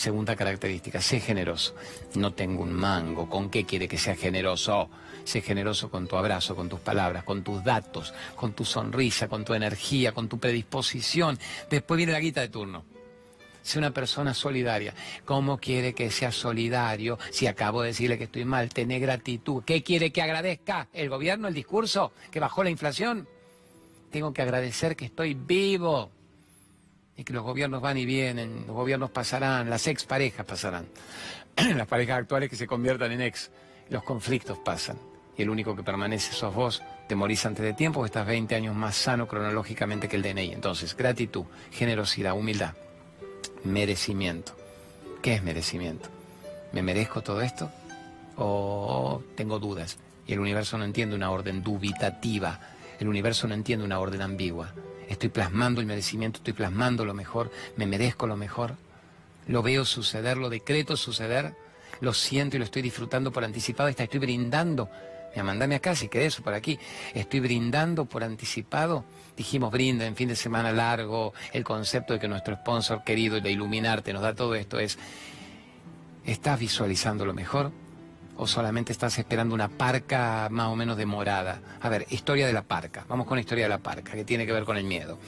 Segunda 0.00 0.34
característica, 0.34 0.98
sé 1.02 1.20
generoso. 1.20 1.74
No 2.14 2.32
tengo 2.32 2.62
un 2.62 2.72
mango. 2.72 3.28
¿Con 3.28 3.50
qué 3.50 3.66
quiere 3.66 3.86
que 3.86 3.98
sea 3.98 4.16
generoso? 4.16 4.88
Sé 5.24 5.42
generoso 5.42 5.90
con 5.90 6.08
tu 6.08 6.16
abrazo, 6.16 6.56
con 6.56 6.70
tus 6.70 6.80
palabras, 6.80 7.22
con 7.22 7.44
tus 7.44 7.62
datos, 7.62 8.14
con 8.34 8.54
tu 8.54 8.64
sonrisa, 8.64 9.28
con 9.28 9.44
tu 9.44 9.52
energía, 9.52 10.12
con 10.12 10.26
tu 10.26 10.38
predisposición. 10.38 11.38
Después 11.68 11.98
viene 11.98 12.12
la 12.12 12.20
guita 12.20 12.40
de 12.40 12.48
turno. 12.48 12.86
Sé 13.60 13.78
una 13.78 13.90
persona 13.90 14.32
solidaria. 14.32 14.94
¿Cómo 15.26 15.58
quiere 15.58 15.92
que 15.92 16.10
sea 16.10 16.32
solidario 16.32 17.18
si 17.30 17.46
acabo 17.46 17.82
de 17.82 17.88
decirle 17.88 18.16
que 18.16 18.24
estoy 18.24 18.46
mal? 18.46 18.70
Tener 18.70 19.02
gratitud. 19.02 19.64
¿Qué 19.66 19.82
quiere 19.82 20.12
que 20.12 20.22
agradezca? 20.22 20.88
¿El 20.94 21.10
gobierno, 21.10 21.46
el 21.46 21.52
discurso? 21.52 22.14
¿Que 22.30 22.40
bajó 22.40 22.64
la 22.64 22.70
inflación? 22.70 23.28
Tengo 24.10 24.32
que 24.32 24.40
agradecer 24.40 24.96
que 24.96 25.04
estoy 25.04 25.34
vivo 25.34 26.10
y 27.20 27.24
que 27.24 27.34
los 27.34 27.42
gobiernos 27.42 27.82
van 27.82 27.98
y 27.98 28.06
vienen, 28.06 28.64
los 28.66 28.74
gobiernos 28.74 29.10
pasarán, 29.10 29.68
las 29.68 29.86
exparejas 29.88 30.46
pasarán, 30.46 30.86
las 31.76 31.86
parejas 31.86 32.16
actuales 32.16 32.48
que 32.48 32.56
se 32.56 32.66
conviertan 32.66 33.12
en 33.12 33.20
ex, 33.20 33.50
los 33.90 34.02
conflictos 34.04 34.56
pasan. 34.56 34.96
Y 35.36 35.42
el 35.42 35.50
único 35.50 35.76
que 35.76 35.82
permanece 35.82 36.32
sos 36.32 36.54
vos, 36.54 36.82
te 37.08 37.14
morís 37.14 37.44
antes 37.44 37.62
de 37.62 37.74
tiempo, 37.74 38.06
estás 38.06 38.26
20 38.26 38.54
años 38.54 38.74
más 38.74 38.96
sano 38.96 39.28
cronológicamente 39.28 40.08
que 40.08 40.16
el 40.16 40.22
DNI. 40.22 40.52
Entonces, 40.52 40.96
gratitud, 40.96 41.44
generosidad, 41.70 42.32
humildad, 42.32 42.72
merecimiento. 43.64 44.56
¿Qué 45.20 45.34
es 45.34 45.42
merecimiento? 45.42 46.08
¿Me 46.72 46.82
merezco 46.82 47.20
todo 47.20 47.42
esto? 47.42 47.70
¿O 48.38 49.22
tengo 49.34 49.58
dudas? 49.58 49.98
Y 50.26 50.32
el 50.32 50.40
universo 50.40 50.78
no 50.78 50.84
entiende 50.84 51.16
una 51.16 51.30
orden 51.30 51.62
dubitativa, 51.62 52.60
el 52.98 53.08
universo 53.08 53.46
no 53.46 53.52
entiende 53.52 53.84
una 53.84 54.00
orden 54.00 54.22
ambigua 54.22 54.72
estoy 55.10 55.28
plasmando 55.28 55.80
el 55.80 55.86
merecimiento, 55.86 56.38
estoy 56.38 56.54
plasmando 56.54 57.04
lo 57.04 57.12
mejor, 57.12 57.50
me 57.76 57.86
merezco 57.86 58.26
lo 58.26 58.36
mejor, 58.36 58.76
lo 59.46 59.62
veo 59.62 59.84
suceder, 59.84 60.38
lo 60.38 60.48
decreto 60.48 60.96
suceder, 60.96 61.54
lo 62.00 62.14
siento 62.14 62.56
y 62.56 62.60
lo 62.60 62.64
estoy 62.64 62.80
disfrutando 62.80 63.32
por 63.32 63.44
anticipado, 63.44 63.88
estoy 63.88 64.18
brindando. 64.18 64.88
Mira, 65.30 65.44
mandame 65.44 65.76
acá 65.76 65.94
si 65.94 66.08
querés 66.08 66.34
eso 66.34 66.42
por 66.42 66.54
aquí. 66.54 66.78
Estoy 67.14 67.40
brindando 67.40 68.04
por 68.04 68.24
anticipado. 68.24 69.04
Dijimos 69.36 69.70
brinda 69.70 70.06
en 70.06 70.16
fin 70.16 70.28
de 70.28 70.34
semana 70.34 70.72
largo. 70.72 71.34
El 71.52 71.62
concepto 71.62 72.14
de 72.14 72.20
que 72.20 72.26
nuestro 72.26 72.56
sponsor 72.56 73.04
querido 73.04 73.40
de 73.40 73.50
Iluminarte 73.50 74.12
nos 74.12 74.22
da 74.22 74.34
todo 74.34 74.54
esto 74.56 74.80
es, 74.80 74.98
¿estás 76.24 76.58
visualizando 76.58 77.24
lo 77.24 77.32
mejor? 77.32 77.70
O 78.40 78.46
solamente 78.46 78.90
estás 78.90 79.18
esperando 79.18 79.54
una 79.54 79.68
parca 79.68 80.48
más 80.50 80.68
o 80.68 80.74
menos 80.74 80.96
demorada? 80.96 81.60
A 81.78 81.88
ver, 81.90 82.06
historia 82.08 82.46
de 82.46 82.54
la 82.54 82.62
parca. 82.62 83.04
Vamos 83.06 83.26
con 83.26 83.36
la 83.36 83.42
historia 83.42 83.66
de 83.66 83.68
la 83.68 83.78
parca, 83.78 84.12
que 84.12 84.24
tiene 84.24 84.46
que 84.46 84.52
ver 84.52 84.64
con 84.64 84.78
el 84.78 84.84
miedo. 84.84 85.18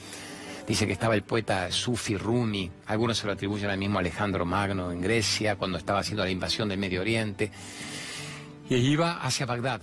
Dice 0.67 0.87
que 0.87 0.93
estaba 0.93 1.13
el 1.13 1.21
poeta 1.21 1.71
Sufi 1.71 2.17
Rumi, 2.17 2.71
algunos 2.87 3.19
se 3.19 3.27
lo 3.27 3.33
atribuyen 3.33 3.69
al 3.69 3.77
mismo 3.77 3.99
Alejandro 3.99 4.45
Magno 4.45 4.91
en 4.91 4.99
Grecia, 4.99 5.57
cuando 5.57 5.77
estaba 5.77 5.99
haciendo 5.99 6.23
la 6.23 6.31
invasión 6.31 6.69
del 6.69 6.79
Medio 6.79 7.01
Oriente, 7.01 7.51
y 8.67 8.77
iba 8.77 9.21
hacia 9.21 9.45
Bagdad, 9.45 9.81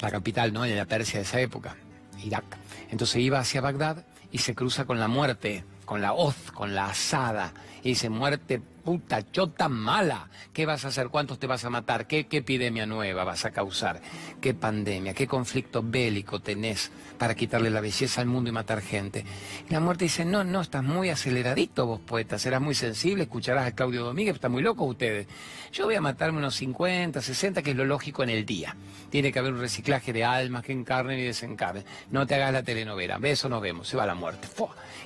la 0.00 0.10
capital 0.12 0.52
¿no? 0.52 0.62
de 0.62 0.76
la 0.76 0.84
Persia 0.84 1.18
de 1.18 1.24
esa 1.24 1.40
época, 1.40 1.74
Irak. 2.22 2.44
Entonces 2.92 3.16
iba 3.16 3.40
hacia 3.40 3.60
Bagdad 3.60 4.04
y 4.30 4.38
se 4.38 4.54
cruza 4.54 4.84
con 4.84 5.00
la 5.00 5.08
muerte, 5.08 5.64
con 5.84 6.00
la 6.00 6.12
hoz, 6.12 6.36
con 6.54 6.76
la 6.76 6.90
asada, 6.90 7.52
y 7.82 7.88
dice, 7.88 8.08
muerte 8.08 8.62
puta 8.80 9.30
chota 9.30 9.68
mala. 9.68 10.28
¿Qué 10.52 10.66
vas 10.66 10.84
a 10.84 10.88
hacer? 10.88 11.08
¿Cuántos 11.08 11.38
te 11.38 11.46
vas 11.46 11.64
a 11.64 11.70
matar? 11.70 12.06
¿Qué, 12.06 12.26
¿Qué, 12.26 12.38
epidemia 12.38 12.86
nueva 12.86 13.24
vas 13.24 13.44
a 13.44 13.50
causar? 13.50 14.00
¿Qué 14.40 14.54
pandemia? 14.54 15.14
¿Qué 15.14 15.26
conflicto 15.26 15.82
bélico 15.82 16.40
tenés 16.40 16.90
para 17.18 17.34
quitarle 17.34 17.70
la 17.70 17.80
belleza 17.80 18.20
al 18.20 18.26
mundo 18.26 18.50
y 18.50 18.52
matar 18.52 18.80
gente? 18.80 19.24
Y 19.68 19.72
la 19.72 19.80
muerte 19.80 20.04
dice, 20.04 20.24
no, 20.24 20.44
no, 20.44 20.60
estás 20.60 20.82
muy 20.82 21.10
aceleradito 21.10 21.86
vos, 21.86 22.00
poeta, 22.00 22.38
serás 22.38 22.60
muy 22.60 22.74
sensible, 22.74 23.24
escucharás 23.24 23.66
a 23.66 23.74
Claudio 23.74 24.04
Domínguez, 24.04 24.34
está 24.34 24.48
muy 24.48 24.62
loco 24.62 24.84
ustedes. 24.84 25.26
Yo 25.72 25.84
voy 25.84 25.94
a 25.94 26.00
matarme 26.00 26.38
unos 26.38 26.56
50, 26.56 27.20
60, 27.20 27.62
que 27.62 27.70
es 27.70 27.76
lo 27.76 27.84
lógico 27.84 28.22
en 28.22 28.30
el 28.30 28.44
día. 28.44 28.76
Tiene 29.10 29.30
que 29.30 29.38
haber 29.38 29.52
un 29.52 29.60
reciclaje 29.60 30.12
de 30.12 30.24
almas 30.24 30.64
que 30.64 30.72
encarnen 30.72 31.18
y 31.18 31.24
desencarnen. 31.24 31.84
No 32.10 32.26
te 32.26 32.34
hagas 32.34 32.52
la 32.52 32.62
telenovela, 32.62 33.18
beso 33.18 33.48
nos 33.48 33.60
vemos, 33.60 33.88
se 33.88 33.96
va 33.96 34.06
la 34.06 34.14
muerte. 34.14 34.48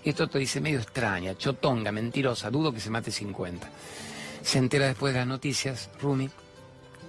Y 0.04 0.10
esto 0.10 0.28
te 0.28 0.38
dice 0.38 0.60
medio 0.60 0.80
extraña, 0.80 1.36
chotonga, 1.36 1.90
mentirosa, 1.92 2.50
dudo 2.50 2.72
que 2.72 2.80
se 2.80 2.90
mate 2.90 3.10
50. 3.10 3.63
Se 4.42 4.58
entera 4.58 4.86
después 4.86 5.14
de 5.14 5.20
las 5.20 5.28
noticias, 5.28 5.88
Rumi, 6.00 6.30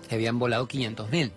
que 0.08 0.16
habían 0.16 0.40
volado 0.40 0.68
500 0.68 1.10
mil. 1.10 1.32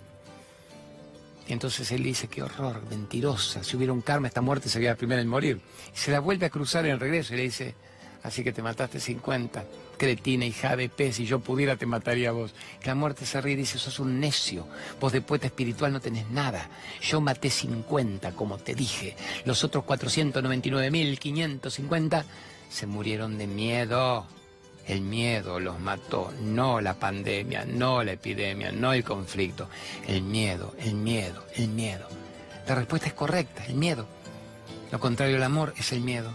Y 1.49 1.53
entonces 1.53 1.91
él 1.93 2.03
dice, 2.03 2.27
qué 2.29 2.43
horror, 2.43 2.83
mentirosa, 2.91 3.65
si 3.65 3.75
hubiera 3.77 3.95
un 3.95 4.03
karma, 4.03 4.29
esta 4.29 4.43
muerte 4.43 4.69
sería 4.69 4.91
la 4.91 4.97
primera 4.97 5.23
en 5.23 5.29
morir. 5.29 5.63
Y 5.95 5.99
se 5.99 6.11
la 6.11 6.21
vuelve 6.21 6.45
a 6.47 6.51
cruzar 6.51 6.85
en 6.85 6.93
el 6.93 7.01
regreso 7.01 7.33
y 7.33 7.39
le 7.39 7.45
dice, 7.45 7.75
así 8.23 8.45
que 8.45 8.53
te 8.53 8.61
mataste 8.61 9.01
50, 9.01 9.65
cretina, 9.97 10.45
hija 10.45 10.77
de 10.77 10.91
pez, 10.91 11.17
si 11.17 11.25
yo 11.25 11.41
pudiera 11.41 11.77
te 11.77 11.87
mataría 11.87 12.29
a 12.29 12.33
vos. 12.33 12.55
La 12.85 12.95
muerte 12.95 13.25
se 13.25 13.41
ríe 13.41 13.55
y 13.55 13.57
dice, 13.57 13.79
sos 13.79 13.99
un 13.99 14.21
necio, 14.21 14.67
vos 15.01 15.13
de 15.13 15.23
poeta 15.23 15.47
espiritual 15.47 15.91
no 15.91 16.01
tenés 16.01 16.29
nada. 16.29 16.69
Yo 17.01 17.23
maté 17.23 17.49
50, 17.49 18.33
como 18.33 18.59
te 18.59 18.75
dije. 18.75 19.17
Los 19.47 19.65
otros 19.65 19.85
499.550 19.85 22.25
se 22.69 22.87
murieron 22.87 23.39
de 23.39 23.47
miedo. 23.47 24.27
El 24.88 25.02
miedo 25.02 25.61
los 25.61 25.78
mató, 25.78 26.33
no 26.40 26.80
la 26.80 26.95
pandemia, 26.95 27.66
no 27.66 28.02
la 28.02 28.12
epidemia, 28.12 28.73
no 28.73 28.95
el 28.95 29.04
conflicto. 29.04 29.68
El 30.07 30.23
miedo, 30.23 30.75
el 30.78 30.95
miedo, 30.95 31.45
el 31.57 31.68
miedo. 31.68 32.09
La 32.66 32.75
respuesta 32.75 33.09
es 33.09 33.12
correcta, 33.12 33.66
el 33.66 33.75
miedo. 33.75 34.07
Lo 34.90 34.99
contrario 34.99 35.37
al 35.37 35.42
amor 35.42 35.75
es 35.76 35.92
el 35.92 36.00
miedo. 36.00 36.33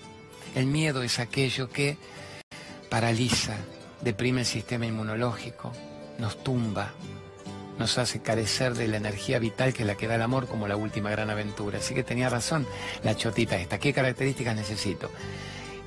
El 0.53 0.67
miedo 0.67 1.01
es 1.01 1.17
aquello 1.17 1.69
que 1.69 1.97
paraliza, 2.89 3.57
deprime 4.01 4.41
el 4.41 4.45
sistema 4.45 4.85
inmunológico, 4.85 5.71
nos 6.19 6.43
tumba, 6.43 6.91
nos 7.79 7.97
hace 7.97 8.21
carecer 8.21 8.75
de 8.75 8.87
la 8.87 8.97
energía 8.97 9.39
vital 9.39 9.73
que 9.73 9.81
es 9.81 9.87
la 9.87 9.95
que 9.95 10.07
da 10.07 10.15
el 10.15 10.21
amor 10.21 10.47
como 10.47 10.67
la 10.67 10.75
última 10.75 11.09
gran 11.09 11.31
aventura. 11.31 11.79
Así 11.79 11.95
que 11.95 12.03
tenía 12.03 12.29
razón 12.29 12.67
la 13.03 13.15
chotita 13.15 13.57
esta. 13.57 13.79
¿Qué 13.79 13.93
características 13.93 14.55
necesito? 14.55 15.09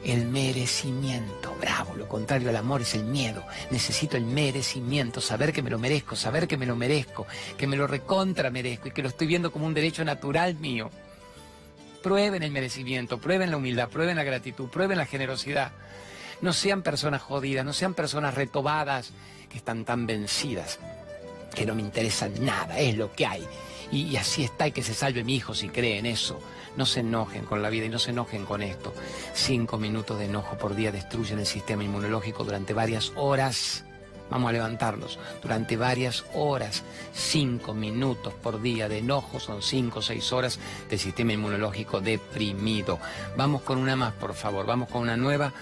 El 0.06 0.26
merecimiento. 0.26 1.54
Bravo, 1.60 1.96
lo 1.96 2.08
contrario 2.08 2.48
al 2.48 2.56
amor 2.56 2.82
es 2.82 2.94
el 2.94 3.04
miedo. 3.04 3.44
Necesito 3.70 4.16
el 4.16 4.24
merecimiento, 4.24 5.20
saber 5.20 5.52
que 5.52 5.62
me 5.62 5.70
lo 5.70 5.80
merezco, 5.80 6.14
saber 6.14 6.46
que 6.46 6.56
me 6.56 6.64
lo 6.64 6.76
merezco, 6.76 7.26
que 7.58 7.66
me 7.66 7.76
lo 7.76 7.88
recontra 7.88 8.50
merezco 8.50 8.88
y 8.88 8.92
que 8.92 9.02
lo 9.02 9.08
estoy 9.08 9.26
viendo 9.26 9.50
como 9.50 9.66
un 9.66 9.74
derecho 9.74 10.04
natural 10.04 10.54
mío. 10.54 10.90
Prueben 12.04 12.44
el 12.44 12.52
merecimiento, 12.52 13.18
prueben 13.18 13.50
la 13.50 13.56
humildad, 13.56 13.88
prueben 13.88 14.16
la 14.16 14.22
gratitud, 14.22 14.68
prueben 14.68 14.98
la 14.98 15.06
generosidad. 15.06 15.72
No 16.40 16.52
sean 16.52 16.82
personas 16.82 17.22
jodidas, 17.22 17.64
no 17.64 17.72
sean 17.72 17.94
personas 17.94 18.34
retobadas 18.34 19.10
que 19.50 19.58
están 19.58 19.84
tan 19.84 20.06
vencidas, 20.06 20.78
que 21.52 21.66
no 21.66 21.74
me 21.74 21.82
interesa 21.82 22.28
nada, 22.28 22.78
es 22.78 22.96
lo 22.96 23.12
que 23.12 23.26
hay. 23.26 23.44
Y, 23.90 24.02
y 24.02 24.16
así 24.16 24.44
está 24.44 24.68
y 24.68 24.72
que 24.72 24.84
se 24.84 24.94
salve 24.94 25.24
mi 25.24 25.34
hijo 25.34 25.52
si 25.52 25.68
cree 25.68 25.98
en 25.98 26.06
eso. 26.06 26.40
No 26.76 26.86
se 26.86 27.00
enojen 27.00 27.44
con 27.44 27.62
la 27.62 27.70
vida 27.70 27.86
y 27.86 27.88
no 27.88 27.98
se 27.98 28.10
enojen 28.10 28.44
con 28.44 28.62
esto. 28.62 28.94
Cinco 29.34 29.78
minutos 29.78 30.18
de 30.18 30.26
enojo 30.26 30.58
por 30.58 30.74
día 30.74 30.92
destruyen 30.92 31.38
el 31.38 31.46
sistema 31.46 31.84
inmunológico 31.84 32.44
durante 32.44 32.74
varias 32.74 33.12
horas. 33.16 33.84
Vamos 34.30 34.50
a 34.50 34.52
levantarlos. 34.52 35.18
Durante 35.40 35.76
varias 35.76 36.24
horas, 36.34 36.82
cinco 37.14 37.74
minutos 37.74 38.34
por 38.34 38.60
día 38.60 38.88
de 38.88 38.98
enojo 38.98 39.38
son 39.40 39.62
cinco 39.62 40.00
o 40.00 40.02
seis 40.02 40.32
horas 40.32 40.58
del 40.90 40.98
sistema 40.98 41.32
inmunológico 41.32 42.00
deprimido. 42.00 42.98
Vamos 43.36 43.62
con 43.62 43.78
una 43.78 43.96
más, 43.96 44.12
por 44.14 44.34
favor. 44.34 44.66
Vamos 44.66 44.88
con 44.88 45.02
una 45.02 45.16
nueva 45.16 45.52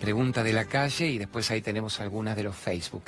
pregunta 0.00 0.42
de 0.42 0.52
la 0.52 0.64
calle 0.64 1.08
y 1.08 1.18
después 1.18 1.50
ahí 1.50 1.60
tenemos 1.60 2.00
algunas 2.00 2.36
de 2.36 2.44
los 2.44 2.56
Facebook. 2.56 3.04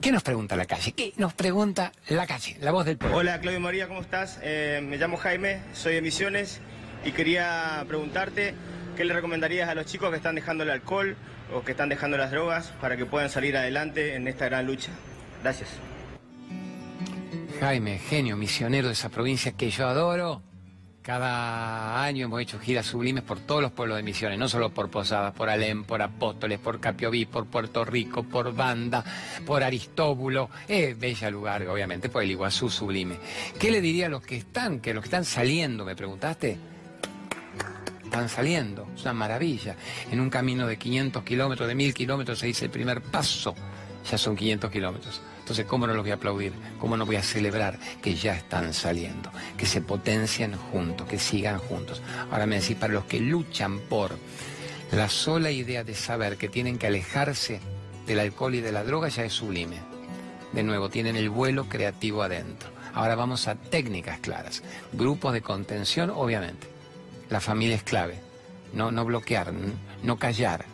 ¿Qué 0.00 0.10
nos 0.10 0.22
pregunta 0.22 0.56
la 0.56 0.64
calle? 0.64 0.92
¿Qué 0.92 1.12
nos 1.16 1.34
pregunta 1.34 1.92
la 2.08 2.26
calle? 2.26 2.56
La 2.60 2.70
voz 2.70 2.86
del 2.86 2.96
pueblo. 2.96 3.18
Hola 3.18 3.40
Claudio 3.40 3.60
María, 3.60 3.88
¿cómo 3.88 4.00
estás? 4.00 4.38
Eh, 4.42 4.80
me 4.82 4.96
llamo 4.96 5.16
Jaime, 5.16 5.60
soy 5.74 5.94
de 5.94 6.02
Misiones 6.02 6.60
y 7.04 7.12
quería 7.12 7.84
preguntarte 7.86 8.54
qué 8.96 9.04
le 9.04 9.14
recomendarías 9.14 9.68
a 9.68 9.74
los 9.74 9.86
chicos 9.86 10.10
que 10.10 10.16
están 10.16 10.34
dejando 10.34 10.64
el 10.64 10.70
alcohol 10.70 11.16
o 11.54 11.62
que 11.62 11.72
están 11.72 11.88
dejando 11.88 12.16
las 12.16 12.30
drogas 12.30 12.72
para 12.80 12.96
que 12.96 13.06
puedan 13.06 13.30
salir 13.30 13.56
adelante 13.56 14.14
en 14.14 14.28
esta 14.28 14.46
gran 14.46 14.66
lucha. 14.66 14.90
Gracias. 15.42 15.70
Jaime, 17.60 17.98
genio, 17.98 18.36
misionero 18.36 18.88
de 18.88 18.94
esa 18.94 19.08
provincia 19.08 19.52
que 19.52 19.70
yo 19.70 19.86
adoro. 19.86 20.42
Cada 21.02 22.02
año 22.02 22.26
hemos 22.26 22.42
hecho 22.42 22.58
giras 22.58 22.86
sublimes 22.86 23.24
por 23.24 23.40
todos 23.40 23.62
los 23.62 23.72
pueblos 23.72 23.96
de 23.96 24.02
Misiones, 24.02 24.38
no 24.38 24.48
solo 24.48 24.70
por 24.70 24.90
Posadas, 24.90 25.34
por 25.34 25.48
Alem, 25.48 25.84
por 25.84 26.02
Apóstoles, 26.02 26.58
por 26.58 26.78
Capioví, 26.78 27.24
por 27.24 27.46
Puerto 27.46 27.86
Rico, 27.86 28.22
por 28.22 28.54
Banda, 28.54 29.02
por 29.46 29.62
Aristóbulo. 29.62 30.50
Es 30.68 30.98
bella 30.98 31.30
lugar, 31.30 31.66
obviamente, 31.68 32.10
por 32.10 32.22
el 32.22 32.30
Iguazú 32.30 32.68
sublime. 32.68 33.16
¿Qué 33.58 33.70
le 33.70 33.80
diría 33.80 34.06
a 34.06 34.08
los 34.10 34.22
que 34.22 34.36
están, 34.36 34.80
que 34.80 34.92
los 34.92 35.02
que 35.02 35.08
están 35.08 35.24
saliendo, 35.24 35.86
me 35.86 35.96
preguntaste? 35.96 36.69
Están 38.10 38.28
saliendo, 38.28 38.88
es 38.92 39.02
una 39.02 39.12
maravilla. 39.12 39.76
En 40.10 40.18
un 40.18 40.30
camino 40.30 40.66
de 40.66 40.76
500 40.76 41.22
kilómetros, 41.22 41.68
de 41.68 41.76
1000 41.76 41.94
kilómetros, 41.94 42.40
se 42.40 42.46
dice 42.46 42.64
el 42.64 42.72
primer 42.72 43.02
paso, 43.02 43.54
ya 44.10 44.18
son 44.18 44.34
500 44.34 44.68
kilómetros. 44.68 45.22
Entonces, 45.38 45.64
¿cómo 45.64 45.86
no 45.86 45.94
los 45.94 46.02
voy 46.02 46.10
a 46.10 46.14
aplaudir? 46.14 46.52
¿Cómo 46.80 46.96
no 46.96 47.06
voy 47.06 47.14
a 47.14 47.22
celebrar 47.22 47.78
que 48.02 48.16
ya 48.16 48.34
están 48.34 48.74
saliendo? 48.74 49.30
Que 49.56 49.64
se 49.64 49.80
potencien 49.80 50.56
juntos, 50.56 51.06
que 51.06 51.20
sigan 51.20 51.60
juntos. 51.60 52.02
Ahora 52.32 52.46
me 52.46 52.60
decís, 52.60 52.76
para 52.76 52.92
los 52.92 53.04
que 53.04 53.20
luchan 53.20 53.78
por 53.78 54.10
la 54.90 55.08
sola 55.08 55.52
idea 55.52 55.84
de 55.84 55.94
saber 55.94 56.36
que 56.36 56.48
tienen 56.48 56.78
que 56.78 56.88
alejarse 56.88 57.60
del 58.08 58.18
alcohol 58.18 58.56
y 58.56 58.60
de 58.60 58.72
la 58.72 58.82
droga 58.82 59.06
ya 59.06 59.22
es 59.22 59.34
sublime. 59.34 59.76
De 60.52 60.64
nuevo, 60.64 60.88
tienen 60.88 61.14
el 61.14 61.30
vuelo 61.30 61.68
creativo 61.68 62.24
adentro. 62.24 62.70
Ahora 62.92 63.14
vamos 63.14 63.46
a 63.46 63.54
técnicas 63.54 64.18
claras. 64.18 64.64
Grupos 64.92 65.32
de 65.32 65.42
contención, 65.42 66.10
obviamente. 66.10 66.79
La 67.30 67.40
familia 67.40 67.76
es 67.76 67.82
clave. 67.82 68.18
No, 68.72 68.90
no 68.90 69.04
bloquear, 69.04 69.52
no 70.02 70.18
callar. 70.18 70.64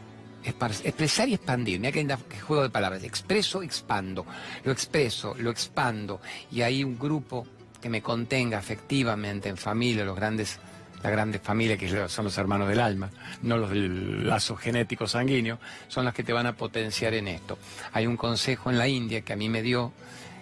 Expresar 0.43 1.29
y 1.29 1.35
expandir. 1.35 1.81
Mira 1.81 1.93
que 1.93 2.41
juego 2.41 2.63
de 2.63 2.71
palabras. 2.71 3.03
Expreso, 3.05 3.63
expando. 3.63 4.25
Lo 4.65 4.73
expreso, 4.73 5.35
lo 5.39 5.51
expando. 5.51 6.21
Y 6.53 6.63
hay 6.63 6.85
un 6.85 6.99
grupo 6.99 7.47
que 7.81 7.89
me 7.89 8.03
contenga 8.03 8.59
afectivamente 8.59 9.49
en 9.49 9.57
familia, 9.57 10.05
los 10.05 10.17
grandes 10.17 10.59
la 11.03 11.11
grande 11.11 11.39
familia 11.39 11.77
que 11.77 12.09
son 12.09 12.25
los 12.25 12.39
hermanos 12.39 12.69
del 12.69 12.81
alma, 12.81 13.11
no 13.43 13.59
los 13.59 13.71
del 13.71 14.27
lazo 14.27 14.57
genético 14.57 15.07
sanguíneo, 15.07 15.59
son 15.89 16.05
las 16.05 16.15
que 16.15 16.25
te 16.25 16.33
van 16.33 16.47
a 16.47 16.57
potenciar 16.57 17.15
en 17.15 17.29
esto. 17.29 17.59
Hay 17.93 18.07
un 18.07 18.17
consejo 18.17 18.71
en 18.71 18.79
la 18.79 18.89
India 18.89 19.21
que 19.21 19.33
a 19.33 19.37
mí 19.37 19.49
me 19.49 19.63
dio 19.63 19.93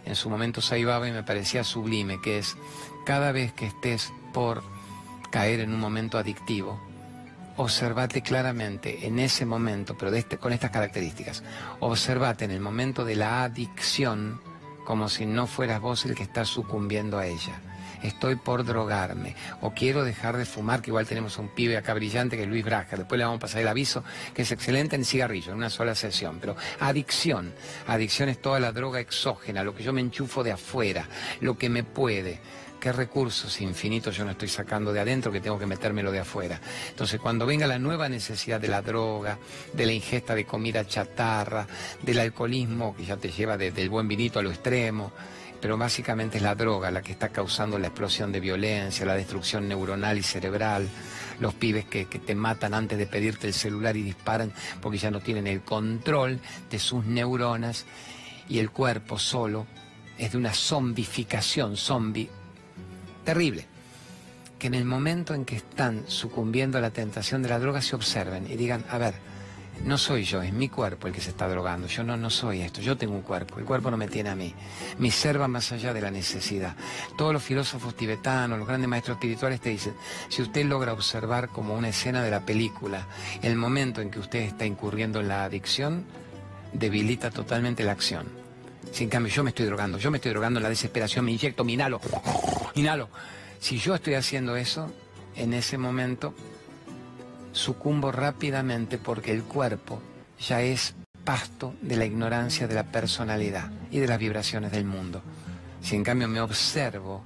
en 0.07 0.15
su 0.15 0.31
momento 0.31 0.61
Saibaba 0.61 1.09
y 1.09 1.13
me 1.13 1.23
parecía 1.23 1.65
sublime, 1.65 2.21
que 2.23 2.39
es 2.39 2.57
cada 3.05 3.33
vez 3.33 3.53
que 3.53 3.67
estés 3.67 4.13
por 4.33 4.63
caer 5.35 5.59
en 5.59 5.75
un 5.75 5.81
momento 5.81 6.17
adictivo, 6.17 6.79
observate 7.57 8.23
claramente 8.23 9.05
en 9.05 9.19
ese 9.19 9.45
momento, 9.45 9.97
pero 9.99 10.15
este, 10.15 10.39
con 10.39 10.53
estas 10.53 10.71
características, 10.71 11.43
observate 11.81 12.45
en 12.45 12.53
el 12.53 12.61
momento 12.61 13.05
de 13.05 13.17
la 13.17 13.43
adicción 13.43 14.41
como 14.85 15.09
si 15.09 15.27
no 15.27 15.49
fueras 15.49 15.81
vos 15.81 16.05
el 16.05 16.15
que 16.15 16.23
está 16.23 16.45
sucumbiendo 16.45 17.19
a 17.19 17.27
ella. 17.27 17.61
Estoy 18.05 18.37
por 18.37 18.65
drogarme 18.65 19.35
o 19.61 19.73
quiero 19.73 20.05
dejar 20.05 20.37
de 20.37 20.45
fumar, 20.45 20.83
que 20.83 20.91
igual 20.91 21.09
tenemos 21.09 21.37
un 21.39 21.49
pibe 21.49 21.77
acá 21.77 21.95
brillante 21.95 22.37
que 22.37 22.45
es 22.45 22.49
Luis 22.49 22.65
Braja, 22.65 22.97
después 22.97 23.19
le 23.19 23.25
vamos 23.25 23.39
a 23.39 23.41
pasar 23.41 23.61
el 23.61 23.67
aviso, 23.67 24.05
que 24.35 24.43
es 24.43 24.53
excelente 24.53 24.95
en 24.95 25.05
cigarrillo, 25.05 25.51
en 25.51 25.59
una 25.59 25.71
sola 25.71 25.97
sesión, 25.97 26.39
pero 26.39 26.55
adicción, 26.79 27.53
adicción 27.89 28.29
es 28.29 28.41
toda 28.41 28.61
la 28.61 28.71
droga 28.71 29.01
exógena, 29.01 29.65
lo 29.65 29.75
que 29.75 29.83
yo 29.83 29.93
me 29.93 30.01
enchufo 30.01 30.45
de 30.45 30.53
afuera, 30.53 31.09
lo 31.41 31.59
que 31.59 31.69
me 31.69 31.83
puede 31.83 32.39
qué 32.81 32.93
recursos 32.93 33.61
infinitos 33.61 34.17
yo 34.17 34.25
no 34.25 34.33
estoy 34.33 34.49
sacando 34.49 34.93
de 34.93 35.01
adentro 35.01 35.33
que 35.33 35.41
tengo 35.41 35.59
que 35.59 35.67
metérmelo 35.67 36.13
de 36.13 36.21
afuera. 36.21 36.61
Entonces, 36.91 37.21
cuando 37.21 37.47
venga 37.47 37.67
la 37.67 37.79
nueva 37.79 38.09
necesidad 38.09 38.61
de 38.61 38.69
la 38.69 38.83
droga, 38.83 39.39
de 39.73 39.87
la 39.87 39.93
ingesta 39.93 40.35
de 40.35 40.45
comida 40.45 40.87
chatarra, 40.87 41.67
del 42.03 42.19
alcoholismo 42.19 42.95
que 42.97 43.05
ya 43.05 43.17
te 43.17 43.31
lleva 43.31 43.57
desde 43.57 43.83
el 43.83 43.89
buen 43.89 44.09
vinito 44.09 44.39
a 44.39 44.43
lo 44.43 44.51
extremo, 44.51 45.13
pero 45.65 45.79
básicamente 45.79 46.37
es 46.37 46.43
la 46.43 46.55
droga 46.55 46.91
la 46.91 47.01
que 47.01 47.13
está 47.13 47.31
causando 47.31 47.79
la 47.79 47.87
explosión 47.87 48.31
de 48.31 48.39
violencia, 48.39 49.07
la 49.07 49.15
destrucción 49.15 49.67
neuronal 49.67 50.19
y 50.19 50.23
cerebral, 50.23 50.87
los 51.41 51.55
pibes 51.55 51.87
que, 51.87 52.05
te 52.05 52.35
matan 52.35 52.75
antes 52.75 52.99
de 52.99 53.07
pedirte 53.07 53.47
el 53.47 53.55
celular 53.55 53.97
y 53.97 54.03
disparan 54.03 54.53
porque 54.83 54.99
ya 54.99 55.11
no 55.11 55.21
tienen 55.21 55.47
el 55.47 55.63
control 55.63 56.39
de 56.71 56.79
sus 56.79 57.07
neuronas 57.07 57.87
y 58.47 58.59
el 58.59 58.71
cuerpo 58.73 59.19
solo 59.19 59.67
es 60.19 60.33
de 60.33 60.37
una 60.37 60.53
zombificación, 60.53 61.79
zombie, 61.79 62.29
terrible. 63.25 63.67
Que 64.59 64.69
en 64.69 64.75
el 64.75 64.85
momento 64.85 65.35
en 65.35 65.45
que 65.45 65.57
están 65.57 66.05
sucumbiendo 66.07 66.79
a 66.79 66.81
la 66.81 66.91
tentación 66.91 67.43
de 67.43 67.49
la 67.49 67.59
droga 67.59 67.83
se 67.83 67.97
observen 67.97 68.47
y 68.51 68.57
digan, 68.57 68.85
a 68.89 68.99
ver, 68.99 69.15
no 69.83 69.99
soy 69.99 70.25
yo, 70.25 70.41
es 70.41 70.53
mi 70.53 70.69
cuerpo 70.69 71.07
el 71.07 71.13
que 71.13 71.21
se 71.21 71.31
está 71.31 71.49
drogando. 71.49 71.87
Yo 71.89 72.05
no, 72.05 72.17
no 72.17 72.31
soy 72.31 72.63
esto, 72.63 72.81
yo 72.81 72.97
tengo 72.97 73.15
un 73.15 73.23
cuerpo, 73.23 73.59
el 73.59 73.65
cuerpo 73.65 73.91
no 73.91 73.97
me 73.97 74.09
tiene 74.09 74.31
a 74.31 74.35
mí. 74.35 74.55
Mi 74.99 75.11
ser 75.11 75.41
va 75.41 75.49
más 75.49 75.73
allá 75.73 75.93
de 75.93 76.01
la 76.01 76.11
necesidad. 76.11 76.77
Todos 77.19 77.33
los 77.33 77.43
filósofos 77.43 77.95
tibetanos, 77.97 78.59
los 78.59 78.69
grandes 78.69 78.89
maestros 78.89 79.17
espirituales 79.17 79.61
te 79.61 79.71
dicen, 79.71 79.95
si 80.29 80.43
usted 80.43 80.65
logra 80.65 80.93
observar 80.93 81.49
como 81.49 81.75
una 81.75 81.89
escena 81.89 82.23
de 82.23 82.31
la 82.31 82.41
película 82.41 83.07
el 83.43 83.57
momento 83.57 84.01
en 84.01 84.11
que 84.11 84.21
usted 84.21 84.41
está 84.41 84.65
incurriendo 84.65 85.21
en 85.21 85.29
la 85.29 85.45
adicción, 85.45 86.05
debilita 86.73 87.31
totalmente 87.31 87.85
la 87.85 87.93
acción. 87.93 88.44
Sin 88.93 89.09
cambio, 89.09 89.33
yo 89.33 89.43
me 89.43 89.51
estoy 89.51 89.67
drogando, 89.67 89.99
yo 89.99 90.11
me 90.11 90.19
estoy 90.19 90.33
drogando 90.33 90.59
en 90.61 90.65
la 90.65 90.69
desesperación, 90.69 91.25
me 91.25 91.33
inyecto, 91.33 91.65
me 91.65 91.73
inhalo, 91.73 92.01
inhalo. 92.75 93.09
Si 93.61 93.79
yo 93.79 93.95
estoy 93.95 94.15
haciendo 94.15 94.57
eso, 94.57 94.93
en 95.37 95.53
ese 95.55 95.79
momento 95.79 96.35
sucumbo 97.53 98.13
rápidamente 98.13 98.99
porque 98.99 99.33
el 99.33 99.43
cuerpo 99.45 100.01
ya 100.39 100.63
es 100.63 100.95
pasto 101.25 101.75
de 101.81 101.97
la 101.97 102.05
ignorancia 102.05 102.69
de 102.69 102.75
la 102.75 102.85
personalidad 102.85 103.71
y 103.91 103.99
de 103.99 104.07
las 104.07 104.19
vibraciones 104.19 104.73
del 104.73 104.85
mundo. 104.85 105.23
Si 105.81 105.97
en 105.97 106.05
cambio 106.05 106.29
me 106.29 106.41
observo, 106.41 107.25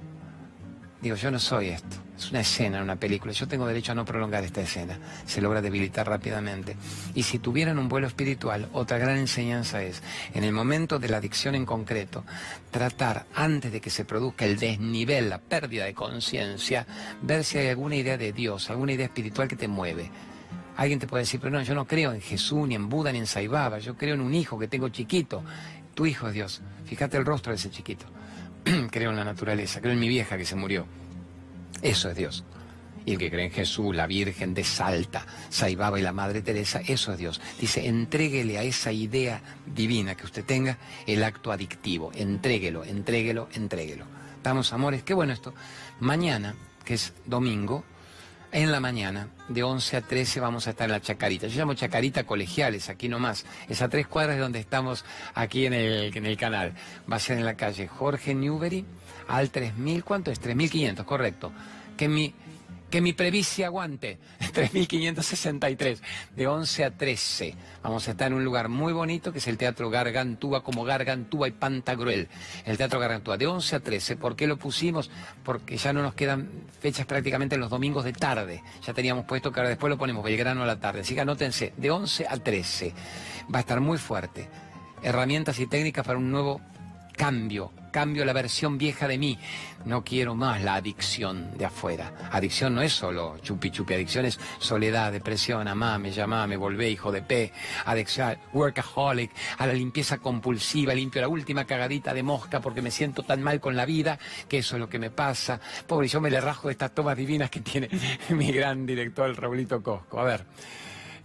digo, 1.01 1.15
yo 1.15 1.31
no 1.31 1.39
soy 1.39 1.69
esto, 1.69 1.97
es 2.17 2.29
una 2.31 2.41
escena, 2.41 2.77
en 2.77 2.83
una 2.83 2.97
película, 2.97 3.31
yo 3.31 3.47
tengo 3.47 3.65
derecho 3.65 3.93
a 3.93 3.95
no 3.95 4.05
prolongar 4.05 4.43
esta 4.43 4.61
escena, 4.61 4.99
se 5.25 5.41
logra 5.41 5.61
debilitar 5.61 6.07
rápidamente. 6.07 6.75
Y 7.15 7.23
si 7.23 7.39
tuvieran 7.39 7.79
un 7.79 7.87
vuelo 7.87 8.07
espiritual, 8.07 8.67
otra 8.73 8.97
gran 8.97 9.17
enseñanza 9.17 9.81
es, 9.81 10.03
en 10.33 10.43
el 10.43 10.51
momento 10.51 10.99
de 10.99 11.09
la 11.09 11.17
adicción 11.17 11.55
en 11.55 11.65
concreto, 11.65 12.25
tratar 12.71 13.25
antes 13.33 13.71
de 13.71 13.79
que 13.79 13.89
se 13.89 14.05
produzca 14.05 14.45
el 14.45 14.59
desnivel, 14.59 15.29
la 15.29 15.39
pérdida 15.39 15.85
de 15.85 15.93
conciencia, 15.93 16.85
ver 17.21 17.43
si 17.45 17.57
hay 17.57 17.69
alguna 17.69 17.95
idea 17.95 18.17
de 18.17 18.33
Dios, 18.33 18.69
alguna 18.69 18.93
idea 18.93 19.05
espiritual 19.05 19.47
que 19.47 19.55
te 19.55 19.67
mueve. 19.67 20.11
Alguien 20.75 20.99
te 20.99 21.07
puede 21.07 21.23
decir, 21.23 21.39
pero 21.39 21.51
no, 21.51 21.61
yo 21.61 21.75
no 21.75 21.85
creo 21.85 22.13
en 22.13 22.21
Jesús, 22.21 22.67
ni 22.67 22.75
en 22.75 22.87
Buda, 22.87 23.11
ni 23.11 23.19
en 23.19 23.27
Saibaba, 23.27 23.79
yo 23.79 23.97
creo 23.97 24.15
en 24.15 24.21
un 24.21 24.33
hijo 24.33 24.57
que 24.57 24.67
tengo 24.67 24.87
chiquito. 24.89 25.43
Tu 25.93 26.05
hijo 26.05 26.27
es 26.29 26.33
Dios. 26.33 26.61
Fíjate 26.85 27.17
el 27.17 27.25
rostro 27.25 27.51
de 27.51 27.57
ese 27.57 27.69
chiquito. 27.69 28.05
creo 28.91 29.11
en 29.11 29.15
la 29.15 29.23
naturaleza, 29.23 29.81
creo 29.81 29.93
en 29.93 29.99
mi 29.99 30.07
vieja 30.07 30.37
que 30.37 30.45
se 30.45 30.55
murió. 30.55 30.85
Eso 31.81 32.09
es 32.09 32.15
Dios. 32.15 32.43
Y 33.05 33.13
el 33.13 33.17
que 33.17 33.31
cree 33.31 33.45
en 33.45 33.51
Jesús, 33.51 33.95
la 33.95 34.07
Virgen 34.07 34.53
de 34.53 34.63
Salta, 34.63 35.25
Saibaba 35.49 35.99
y 35.99 36.03
la 36.03 36.11
Madre 36.11 36.41
Teresa, 36.41 36.81
eso 36.85 37.13
es 37.13 37.17
Dios. 37.17 37.41
Dice, 37.59 37.87
entréguele 37.87 38.57
a 38.57 38.63
esa 38.63 38.91
idea 38.91 39.41
divina 39.65 40.15
que 40.15 40.25
usted 40.25 40.43
tenga 40.43 40.77
el 41.07 41.23
acto 41.23 41.51
adictivo. 41.51 42.11
Entréguelo, 42.13 42.83
entréguelo, 42.83 43.47
entréguelo. 43.53 44.05
Vamos, 44.43 44.73
amores, 44.73 45.03
qué 45.03 45.13
bueno 45.13 45.33
esto. 45.33 45.53
Mañana, 45.99 46.55
que 46.83 46.95
es 46.95 47.13
domingo, 47.25 47.83
en 48.51 48.71
la 48.71 48.79
mañana, 48.79 49.29
de 49.47 49.63
11 49.63 49.97
a 49.97 50.01
13, 50.01 50.39
vamos 50.39 50.67
a 50.67 50.71
estar 50.71 50.85
en 50.85 50.93
la 50.93 51.01
Chacarita. 51.01 51.47
Yo 51.47 51.59
llamo 51.59 51.73
Chacarita 51.73 52.23
Colegiales, 52.23 52.89
aquí 52.89 53.07
nomás. 53.07 53.45
Es 53.67 53.81
a 53.81 53.89
tres 53.89 54.07
cuadras 54.07 54.35
de 54.35 54.41
donde 54.41 54.59
estamos 54.59 55.05
aquí 55.35 55.65
en 55.65 55.73
el, 55.73 56.15
en 56.15 56.25
el 56.25 56.37
canal. 56.37 56.73
Va 57.11 57.17
a 57.17 57.19
ser 57.19 57.37
en 57.37 57.45
la 57.45 57.55
calle 57.55 57.87
Jorge 57.87 58.33
Newbery 58.33 58.85
al 59.27 59.51
3.000, 59.51 60.03
¿cuánto 60.03 60.31
es? 60.31 60.41
3.500, 60.41 61.05
correcto. 61.05 61.51
Que 61.95 62.07
mi, 62.07 62.33
que 62.89 63.01
mi 63.01 63.13
previcia 63.13 63.67
aguante, 63.67 64.17
3.563, 64.39 65.99
de 66.35 66.47
11 66.47 66.85
a 66.85 66.91
13. 66.91 67.55
Vamos 67.83 68.07
a 68.07 68.11
estar 68.11 68.27
en 68.27 68.33
un 68.33 68.43
lugar 68.43 68.69
muy 68.69 68.93
bonito 68.93 69.31
que 69.31 69.39
es 69.39 69.47
el 69.47 69.57
Teatro 69.57 69.89
Gargantúa, 69.89 70.63
como 70.63 70.83
Gargantúa 70.83 71.47
y 71.47 71.51
Pantagruel. 71.51 72.27
El 72.65 72.77
Teatro 72.77 72.99
Gargantúa, 72.99 73.37
de 73.37 73.47
11 73.47 73.75
a 73.75 73.79
13. 73.79 74.17
¿Por 74.17 74.35
qué 74.35 74.47
lo 74.47 74.57
pusimos? 74.57 75.11
Porque 75.43 75.77
ya 75.77 75.93
no 75.93 76.01
nos 76.01 76.13
quedan 76.13 76.49
fechas 76.79 77.05
prácticamente 77.05 77.55
en 77.55 77.61
los 77.61 77.69
domingos 77.69 78.03
de 78.03 78.13
tarde. 78.13 78.63
Ya 78.85 78.93
teníamos 78.93 79.25
puesto 79.25 79.51
que 79.51 79.59
ahora 79.59 79.69
después 79.69 79.89
lo 79.89 79.97
ponemos 79.97 80.23
Belgrano 80.23 80.63
a 80.63 80.65
la 80.65 80.79
tarde. 80.79 81.01
Así 81.01 81.15
que 81.15 81.21
anótense, 81.21 81.73
de 81.77 81.91
11 81.91 82.27
a 82.27 82.37
13. 82.37 82.93
Va 83.53 83.59
a 83.59 83.61
estar 83.61 83.79
muy 83.79 83.97
fuerte. 83.97 84.49
Herramientas 85.01 85.59
y 85.59 85.67
técnicas 85.67 86.05
para 86.05 86.17
un 86.17 86.31
nuevo 86.31 86.61
cambio, 87.15 87.71
cambio 87.89 88.25
la 88.25 88.33
versión 88.33 88.77
vieja 88.77 89.07
de 89.07 89.17
mí. 89.17 89.37
No 89.85 90.03
quiero 90.03 90.35
más 90.35 90.61
la 90.61 90.75
adicción 90.75 91.57
de 91.57 91.65
afuera. 91.65 92.29
Adicción 92.31 92.75
no 92.75 92.81
es 92.81 92.93
solo 92.93 93.37
chupi 93.41 93.71
chupi, 93.71 93.93
adicción 93.93 94.25
es 94.25 94.39
soledad, 94.59 95.11
depresión, 95.11 95.67
amame, 95.67 96.11
llamame, 96.11 96.57
volvé, 96.57 96.89
hijo 96.89 97.11
de 97.11 97.21
P, 97.21 97.51
adicción, 97.85 98.37
workaholic, 98.53 99.31
a 99.57 99.67
la 99.67 99.73
limpieza 99.73 100.17
compulsiva, 100.17 100.93
limpio 100.93 101.21
la 101.21 101.27
última 101.27 101.65
cagadita 101.65 102.13
de 102.13 102.23
mosca 102.23 102.59
porque 102.59 102.81
me 102.81 102.91
siento 102.91 103.23
tan 103.23 103.41
mal 103.41 103.59
con 103.59 103.75
la 103.75 103.85
vida 103.85 104.19
que 104.47 104.59
eso 104.59 104.75
es 104.75 104.79
lo 104.79 104.89
que 104.89 104.99
me 104.99 105.09
pasa. 105.09 105.59
Pobre, 105.87 106.07
yo 106.07 106.21
me 106.21 106.29
le 106.29 106.41
rajo 106.41 106.67
de 106.67 106.73
estas 106.73 106.93
tomas 106.93 107.17
divinas 107.17 107.49
que 107.49 107.61
tiene 107.61 107.89
mi 108.29 108.51
gran 108.51 108.85
director, 108.85 109.35
Raulito 109.39 109.81
Cosco. 109.81 110.19
A 110.19 110.23
ver, 110.23 110.45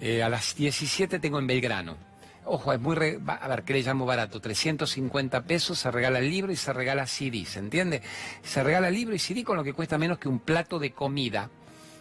eh, 0.01 0.23
a 0.23 0.29
las 0.29 0.55
17 0.55 1.19
tengo 1.19 1.39
en 1.39 1.47
Belgrano 1.47 2.14
Ojo, 2.47 2.73
es 2.73 2.81
muy... 2.81 2.97
a 3.27 3.49
ver, 3.49 3.63
¿qué 3.63 3.73
le 3.73 3.83
llamo 3.83 4.05
barato? 4.05 4.41
350 4.41 5.45
pesos, 5.45 5.79
se 5.79 5.91
regala 5.91 6.19
el 6.19 6.29
libro 6.29 6.53
y 6.53 6.57
se 6.57 6.73
regala 6.73 7.07
CD, 7.07 7.45
¿se 7.47 7.59
entiende? 7.59 8.03
Se 8.43 8.63
regala 8.63 8.91
libro 8.91 9.15
y 9.15 9.19
CD 9.19 9.45
con 9.45 9.57
lo 9.57 9.65
que 9.65 9.73
cuesta 9.73 9.97
menos 9.97 10.19
que 10.19 10.29
un 10.29 10.41
plato 10.41 10.79
de 10.79 10.93
comida. 10.93 11.51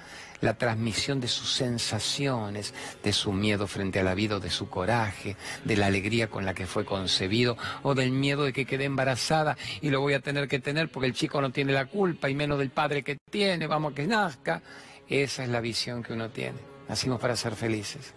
la 0.45 0.57
transmisión 0.57 1.19
de 1.19 1.27
sus 1.27 1.51
sensaciones, 1.51 2.73
de 3.03 3.11
su 3.11 3.33
miedo 3.33 3.67
frente 3.67 3.99
a 3.99 4.03
la 4.03 4.15
vida, 4.15 4.39
de 4.39 4.49
su 4.49 4.69
coraje, 4.69 5.35
de 5.63 5.75
la 5.75 5.87
alegría 5.87 6.29
con 6.29 6.45
la 6.45 6.53
que 6.53 6.67
fue 6.67 6.85
concebido, 6.85 7.57
o 7.83 7.95
del 7.95 8.11
miedo 8.11 8.43
de 8.43 8.53
que 8.53 8.65
quede 8.65 8.85
embarazada 8.85 9.57
y 9.81 9.89
lo 9.89 10.01
voy 10.01 10.13
a 10.13 10.19
tener 10.19 10.47
que 10.47 10.59
tener 10.59 10.89
porque 10.89 11.07
el 11.07 11.13
chico 11.13 11.41
no 11.41 11.51
tiene 11.51 11.73
la 11.73 11.87
culpa 11.87 12.29
y 12.29 12.35
menos 12.35 12.59
del 12.59 12.69
padre 12.69 13.03
que 13.03 13.17
tiene, 13.29 13.67
vamos 13.67 13.91
a 13.91 13.95
que 13.95 14.07
nazca. 14.07 14.61
Esa 15.07 15.43
es 15.43 15.49
la 15.49 15.61
visión 15.61 16.01
que 16.01 16.13
uno 16.13 16.29
tiene. 16.29 16.57
Nacimos 16.87 17.19
para 17.19 17.35
ser 17.35 17.55
felices 17.55 18.13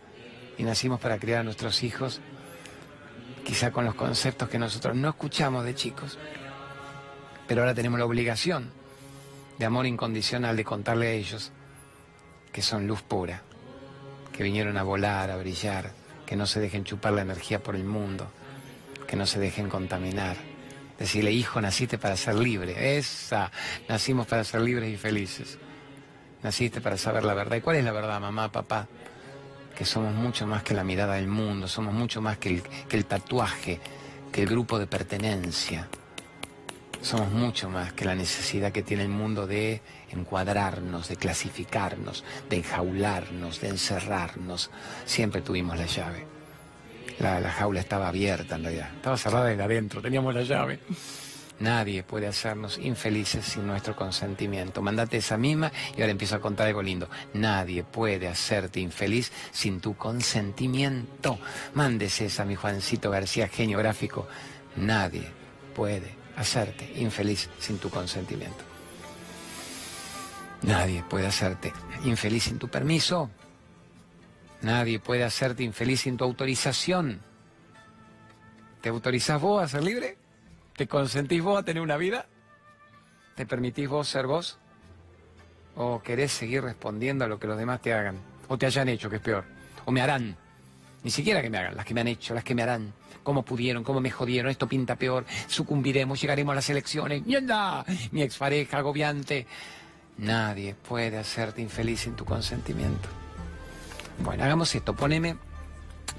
y 0.57 0.63
nacimos 0.63 1.01
para 1.01 1.19
criar 1.19 1.41
a 1.41 1.45
nuestros 1.45 1.83
hijos 1.83 2.21
quizá 3.45 3.71
con 3.71 3.85
los 3.87 3.95
conceptos 3.95 4.49
que 4.49 4.59
nosotros 4.59 4.95
no 4.95 5.09
escuchamos 5.09 5.65
de 5.65 5.75
chicos, 5.75 6.19
pero 7.47 7.63
ahora 7.63 7.75
tenemos 7.75 7.99
la 7.99 8.05
obligación 8.05 8.71
de 9.59 9.65
amor 9.65 9.87
incondicional 9.87 10.57
de 10.57 10.65
contarle 10.65 11.09
a 11.09 11.13
ellos 11.13 11.53
que 12.59 12.63
son 12.63 12.89
luz 12.89 13.03
pura, 13.03 13.41
que 14.33 14.43
vinieron 14.43 14.77
a 14.79 14.83
volar, 14.83 15.31
a 15.31 15.37
brillar, 15.37 15.93
que 16.27 16.35
no 16.35 16.45
se 16.45 16.59
dejen 16.59 16.83
chupar 16.83 17.13
la 17.13 17.23
energía 17.23 17.63
por 17.63 17.77
el 17.77 17.85
mundo, 17.85 18.33
que 19.07 19.15
no 19.15 19.27
se 19.27 19.39
dejen 19.39 19.69
contaminar. 19.69 20.37
Decirle, 20.99 21.31
hijo, 21.31 21.61
naciste 21.61 21.99
para 21.99 22.17
ser 22.17 22.35
libre. 22.35 22.99
Esa, 22.99 23.53
nacimos 23.89 24.27
para 24.27 24.43
ser 24.43 24.63
libres 24.63 24.93
y 24.93 24.97
felices. 24.97 25.57
Naciste 26.43 26.81
para 26.81 26.97
saber 26.97 27.23
la 27.23 27.35
verdad. 27.35 27.59
¿Y 27.59 27.61
cuál 27.61 27.77
es 27.77 27.85
la 27.85 27.93
verdad, 27.93 28.21
mamá, 28.21 28.51
papá? 28.51 28.89
que 29.77 29.85
somos 29.85 30.13
mucho 30.13 30.45
más 30.45 30.65
que 30.65 30.75
la 30.75 30.83
mirada 30.83 31.15
del 31.15 31.29
mundo, 31.29 31.69
somos 31.69 31.95
mucho 31.95 32.21
más 32.21 32.39
que 32.39 32.49
el, 32.49 32.63
que 32.89 32.97
el 32.97 33.05
tatuaje, 33.05 33.79
que 34.33 34.43
el 34.43 34.49
grupo 34.49 34.81
de 34.81 34.89
pertenencia. 34.89 35.87
Somos 37.01 37.31
mucho 37.31 37.71
más 37.71 37.93
que 37.93 38.05
la 38.05 38.15
necesidad 38.15 38.73
que 38.73 38.83
tiene 38.83 39.05
el 39.05 39.09
mundo 39.09 39.47
de 39.47 39.81
encuadrarnos, 40.11 41.09
de 41.09 41.17
clasificarnos, 41.17 42.25
de 42.51 42.57
enjaularnos, 42.57 43.61
de 43.61 43.69
encerrarnos. 43.69 44.71
Siempre 45.05 45.41
tuvimos 45.41 45.79
la 45.79 45.87
llave. 45.87 46.27
La, 47.21 47.41
la 47.41 47.53
jaula 47.53 47.81
estaba 47.81 48.09
abierta 48.09 48.57
en 48.57 48.65
realidad. 48.65 48.91
Estaba 48.97 49.17
cerrada 49.17 49.47
desde 49.47 49.63
adentro, 49.63 50.03
teníamos 50.03 50.35
la 50.35 50.43
llave. 50.43 50.81
Nadie 51.61 52.03
puede 52.05 52.27
hacernos 52.27 52.79
infelices 52.79 53.45
sin 53.45 53.67
nuestro 53.67 53.97
consentimiento. 53.97 54.83
Mandate 54.83 55.17
esa 55.17 55.37
misma 55.37 55.73
y 55.97 56.01
ahora 56.01 56.13
empiezo 56.13 56.37
a 56.37 56.41
contar 56.41 56.67
algo 56.67 56.83
lindo. 56.83 57.09
Nadie 57.35 57.85
puede 57.85 58.29
hacerte 58.29 58.81
infeliz 58.81 59.33
sin 59.53 59.81
tu 59.81 59.97
consentimiento. 59.97 61.39
Mándese 61.75 62.27
esa, 62.27 62.45
mi 62.45 62.55
Juancito 62.55 63.11
García, 63.11 63.49
genio 63.49 63.79
gráfico. 63.79 64.29
Nadie 64.77 65.29
puede 65.75 66.19
hacerte 66.39 66.91
infeliz 66.97 67.51
sin 67.59 67.79
tu 67.79 67.91
consentimiento. 67.91 68.65
Nadie 70.63 71.03
puede 71.03 71.27
hacerte 71.27 71.73
infeliz 72.05 72.45
sin 72.45 72.59
tu 72.59 72.69
permiso. 72.69 73.31
Nadie 74.63 75.01
puede 75.01 75.25
hacerte 75.25 75.65
infeliz 75.65 76.03
sin 76.03 76.17
tu 76.17 76.25
autorización. 76.25 77.21
¿Te 78.81 78.89
autorizás 78.89 79.41
vos 79.41 79.63
a 79.63 79.69
ser 79.69 79.83
libre? 79.83 80.17
¿Te 80.77 80.87
consentís 80.87 81.43
vos 81.43 81.59
a 81.59 81.65
tener 81.65 81.83
una 81.83 81.97
vida? 81.97 82.27
¿Te 83.35 83.45
permitís 83.45 83.89
vos 83.89 84.09
ser 84.09 84.27
vos? 84.27 84.59
¿O 85.75 86.03
querés 86.03 86.33
seguir 86.33 86.63
respondiendo 86.63 87.25
a 87.25 87.29
lo 87.29 87.39
que 87.39 87.49
los 87.49 87.59
demás 87.59 87.81
te 87.83 87.93
hagan? 87.93 88.19
¿O 88.49 88.57
te 88.59 88.67
hayan 88.67 88.89
hecho, 88.89 89.11
que 89.11 89.17
es 89.17 89.23
peor? 89.23 89.45
¿O 89.85 89.91
me 89.91 90.01
harán? 90.01 90.37
Ni 91.05 91.11
siquiera 91.11 91.43
que 91.43 91.51
me 91.51 91.59
hagan, 91.59 91.77
las 91.77 91.85
que 91.85 91.95
me 91.95 92.01
han 92.01 92.09
hecho, 92.09 92.35
las 92.35 92.45
que 92.45 92.55
me 92.55 92.63
harán. 92.63 92.93
¿Cómo 93.23 93.45
pudieron? 93.45 93.85
¿Cómo 93.85 94.01
me 94.01 94.11
jodieron? 94.11 94.51
Esto 94.51 94.67
pinta 94.67 94.97
peor. 94.97 95.25
Sucumbiremos, 95.47 96.21
llegaremos 96.21 96.53
a 96.53 96.57
las 96.57 96.71
elecciones. 96.71 97.25
¡Mierda! 97.27 97.85
Mi 98.11 98.23
expareja 98.23 98.79
agobiante. 98.79 99.47
Nadie 100.19 100.75
puede 100.75 101.19
hacerte 101.19 101.61
infeliz 101.61 102.01
sin 102.01 102.15
tu 102.15 102.25
consentimiento. 102.25 103.09
Bueno, 104.25 104.45
hagamos 104.45 104.75
esto. 104.75 104.95
Poneme 104.95 105.37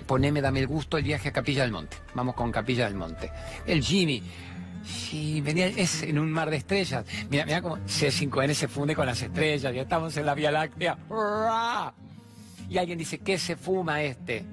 poneme, 0.06 0.42
dame 0.42 0.60
el 0.60 0.68
gusto, 0.68 0.98
el 0.98 1.04
viaje 1.04 1.30
a 1.30 1.32
Capilla 1.34 1.64
del 1.64 1.72
Monte. 1.72 1.98
Vamos 2.14 2.36
con 2.36 2.52
Capilla 2.52 2.86
del 2.86 2.96
Monte. 2.96 3.32
El 3.66 3.84
Jimmy, 3.84 4.24
Sí, 4.84 5.42
venía, 5.42 5.68
es 5.68 6.04
en 6.04 6.18
un 6.18 6.32
mar 6.32 6.50
de 6.50 6.58
estrellas. 6.58 7.06
Mira, 7.30 7.46
mira 7.46 7.62
cómo 7.62 7.78
C5N 7.78 8.54
se 8.54 8.68
funde 8.68 8.96
con 8.96 9.06
las 9.06 9.22
estrellas, 9.22 9.74
ya 9.74 9.82
estamos 9.84 10.16
en 10.18 10.26
la 10.26 10.34
Vía 10.34 10.52
Láctea. 10.52 10.98
Y 12.70 12.78
alguien 12.78 12.98
dice, 12.98 13.20
¿qué 13.20 13.38
se 13.38 13.56
fuma 13.56 14.02
este? 14.02 14.46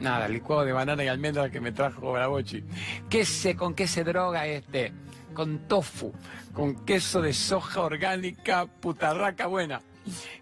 Nada, 0.00 0.28
licuado 0.28 0.64
de 0.64 0.72
banana 0.72 1.04
y 1.04 1.08
almendra 1.08 1.50
que 1.50 1.60
me 1.60 1.72
trajo 1.72 2.12
Bravochi. 2.12 2.64
¿Qué 3.10 3.26
se, 3.26 3.54
¿Con 3.54 3.74
qué 3.74 3.86
se 3.86 4.02
droga 4.02 4.46
este? 4.46 4.92
Con 5.34 5.68
tofu, 5.68 6.12
con 6.54 6.86
queso 6.86 7.20
de 7.20 7.34
soja 7.34 7.82
orgánica, 7.82 8.66
putarraca 8.66 9.46
buena. 9.46 9.82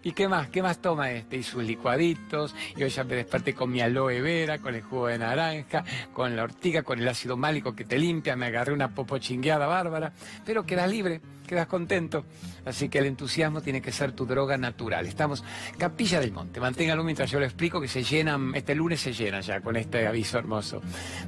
¿Y 0.01 0.13
qué 0.13 0.29
más? 0.29 0.47
¿Qué 0.47 0.63
más 0.63 0.81
toma 0.81 1.11
este? 1.11 1.35
Y 1.35 1.43
sus 1.43 1.63
licuaditos, 1.63 2.55
y 2.77 2.83
hoy 2.83 2.89
ya 2.89 3.03
me 3.03 3.15
desperté 3.15 3.53
con 3.53 3.69
mi 3.69 3.81
aloe 3.81 4.21
vera, 4.21 4.59
con 4.59 4.73
el 4.73 4.81
jugo 4.81 5.07
de 5.07 5.19
naranja, 5.19 5.83
con 6.13 6.37
la 6.37 6.43
ortiga, 6.43 6.83
con 6.83 6.99
el 6.99 7.07
ácido 7.07 7.35
málico 7.35 7.75
que 7.75 7.83
te 7.83 7.99
limpia, 7.99 8.37
me 8.37 8.45
agarré 8.45 8.71
una 8.71 8.95
popo 8.95 9.17
chingueada 9.17 9.67
bárbara, 9.67 10.13
pero 10.45 10.65
quedas 10.65 10.89
libre, 10.89 11.19
quedas 11.49 11.67
contento. 11.67 12.25
Así 12.63 12.89
que 12.89 12.99
el 12.99 13.07
entusiasmo 13.07 13.61
tiene 13.61 13.81
que 13.81 13.91
ser 13.91 14.11
tu 14.11 14.27
droga 14.27 14.55
natural. 14.55 15.07
Estamos, 15.07 15.43
Capilla 15.79 16.19
del 16.19 16.31
Monte, 16.31 16.59
manténgalo 16.59 17.03
mientras 17.03 17.31
yo 17.31 17.39
lo 17.39 17.45
explico, 17.45 17.81
que 17.81 17.87
se 17.87 18.03
llenan, 18.03 18.53
este 18.53 18.75
lunes 18.75 19.01
se 19.01 19.13
llena 19.13 19.41
ya 19.41 19.59
con 19.59 19.75
este 19.75 20.05
aviso 20.05 20.37
hermoso. 20.37 20.81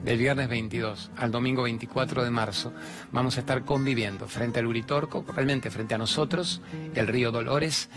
Del 0.03 0.19
viernes 0.19 0.47
22 0.47 1.09
al 1.17 1.31
domingo 1.31 1.63
24 1.63 2.23
de 2.23 2.29
marzo 2.29 2.71
vamos 3.11 3.37
a 3.37 3.39
estar 3.39 3.65
conviviendo 3.65 4.27
frente 4.27 4.59
al 4.59 4.67
Uritorco, 4.67 5.25
realmente 5.35 5.71
frente 5.71 5.95
a 5.95 5.97
nosotros, 5.97 6.61
el 6.93 7.07
río 7.07 7.31
Dolores 7.31 7.89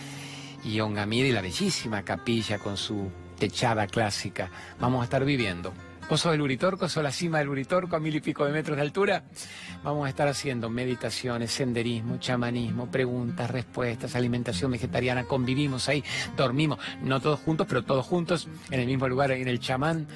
y 0.64 0.80
Ongamir 0.80 1.26
y 1.26 1.32
la 1.32 1.42
bellísima 1.42 2.02
capilla 2.04 2.58
con 2.58 2.78
su 2.78 3.10
techada 3.38 3.86
clásica. 3.86 4.50
Vamos 4.80 5.02
a 5.02 5.04
estar 5.04 5.26
viviendo. 5.26 5.74
¿Vos 6.08 6.20
sos 6.20 6.34
el 6.34 6.42
Uritorco? 6.42 6.86
¿Sos 6.86 7.02
la 7.02 7.10
cima 7.10 7.38
del 7.38 7.48
Uritorco 7.48 7.96
a 7.96 8.00
mil 8.00 8.14
y 8.14 8.20
pico 8.20 8.44
de 8.44 8.52
metros 8.52 8.76
de 8.76 8.82
altura? 8.82 9.24
Vamos 9.82 10.04
a 10.04 10.10
estar 10.10 10.28
haciendo 10.28 10.68
meditaciones, 10.68 11.50
senderismo, 11.50 12.18
chamanismo, 12.18 12.90
preguntas, 12.90 13.50
respuestas, 13.50 14.14
alimentación 14.14 14.70
vegetariana. 14.70 15.24
Convivimos 15.24 15.88
ahí, 15.88 16.04
dormimos, 16.36 16.78
no 17.02 17.20
todos 17.20 17.40
juntos, 17.40 17.66
pero 17.66 17.84
todos 17.84 18.04
juntos 18.04 18.48
en 18.70 18.80
el 18.80 18.86
mismo 18.86 19.08
lugar, 19.08 19.30
en 19.30 19.48
el 19.48 19.60
chamán. 19.60 20.06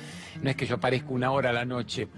No 0.42 0.50
es 0.50 0.56
que 0.56 0.66
yo 0.66 0.76
aparezca 0.76 1.08
una 1.08 1.30
hora 1.30 1.50
a 1.50 1.54
la 1.54 1.64
noche 1.64 2.08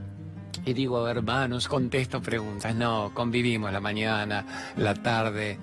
y 0.64 0.72
digo, 0.72 1.06
hermanos, 1.06 1.68
contesto 1.68 2.20
preguntas. 2.20 2.74
No, 2.74 3.12
convivimos 3.14 3.72
la 3.72 3.80
mañana, 3.80 4.72
la 4.76 4.94
tarde, 4.94 5.61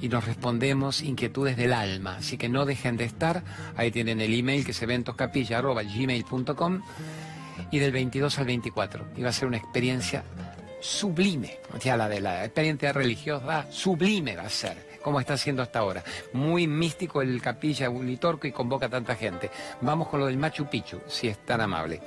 y 0.00 0.08
nos 0.08 0.26
respondemos 0.26 1.00
inquietudes 1.00 1.56
del 1.56 1.72
alma. 1.72 2.16
Así 2.16 2.36
que 2.36 2.48
no 2.48 2.66
dejen 2.66 2.96
de 2.96 3.04
estar. 3.04 3.44
Ahí 3.76 3.92
tienen 3.92 4.20
el 4.20 4.34
email 4.34 4.64
que 4.64 4.72
es 4.72 4.82
eventoscapilla.gmail.com 4.82 6.82
y 7.70 7.78
del 7.78 7.92
22 7.92 8.38
al 8.38 8.46
24. 8.46 9.06
Y 9.16 9.22
va 9.22 9.30
a 9.30 9.32
ser 9.32 9.48
una 9.48 9.56
experiencia 9.56 10.24
sublime, 10.80 11.58
o 11.76 11.80
sea, 11.80 11.96
la 11.96 12.08
de 12.08 12.20
la 12.20 12.44
experiencia 12.44 12.92
religiosa 12.92 13.66
sublime 13.70 14.36
va 14.36 14.44
a 14.44 14.48
ser, 14.48 14.98
como 15.02 15.20
está 15.20 15.34
haciendo 15.34 15.62
hasta 15.62 15.80
ahora. 15.80 16.04
Muy 16.32 16.66
místico 16.66 17.22
el 17.22 17.40
capilla 17.42 17.90
Unitorco 17.90 18.46
y 18.46 18.52
convoca 18.52 18.86
a 18.86 18.90
tanta 18.90 19.16
gente. 19.16 19.50
Vamos 19.80 20.08
con 20.08 20.20
lo 20.20 20.26
del 20.26 20.36
Machu 20.36 20.66
Picchu, 20.66 21.00
si 21.06 21.28
es 21.28 21.44
tan 21.44 21.60
amable. 21.60 22.00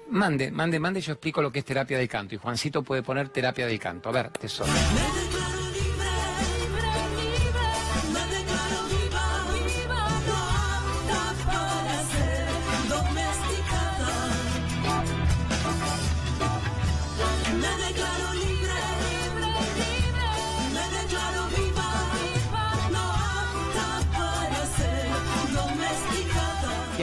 Mande, 0.09 0.51
mande, 0.51 0.79
mande, 0.79 1.01
yo 1.01 1.13
explico 1.13 1.41
lo 1.41 1.51
que 1.51 1.59
es 1.59 1.65
terapia 1.65 1.97
del 1.97 2.07
canto. 2.07 2.35
Y 2.35 2.37
Juancito 2.37 2.83
puede 2.83 3.03
poner 3.03 3.29
terapia 3.29 3.65
del 3.65 3.79
canto. 3.79 4.09
A 4.09 4.11
ver, 4.11 4.29
tesoro. 4.29 4.71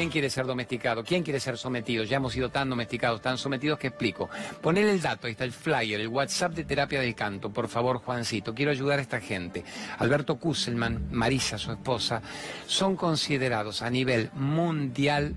¿Quién 0.00 0.08
quiere 0.08 0.30
ser 0.30 0.46
domesticado? 0.46 1.04
¿Quién 1.04 1.22
quiere 1.22 1.38
ser 1.38 1.58
sometido? 1.58 2.04
Ya 2.04 2.16
hemos 2.16 2.32
sido 2.32 2.48
tan 2.48 2.70
domesticados, 2.70 3.20
tan 3.20 3.36
sometidos 3.36 3.78
que 3.78 3.88
explico. 3.88 4.30
Poner 4.62 4.86
el 4.86 4.98
dato, 4.98 5.26
ahí 5.26 5.32
está 5.32 5.44
el 5.44 5.52
flyer, 5.52 6.00
el 6.00 6.08
WhatsApp 6.08 6.54
de 6.54 6.64
terapia 6.64 7.02
del 7.02 7.14
canto. 7.14 7.50
Por 7.50 7.68
favor, 7.68 7.98
Juancito, 7.98 8.54
quiero 8.54 8.70
ayudar 8.70 8.98
a 8.98 9.02
esta 9.02 9.20
gente. 9.20 9.62
Alberto 9.98 10.36
Kusselman, 10.36 11.08
Marisa, 11.10 11.58
su 11.58 11.72
esposa, 11.72 12.22
son 12.66 12.96
considerados 12.96 13.82
a 13.82 13.90
nivel 13.90 14.30
mundial 14.32 15.34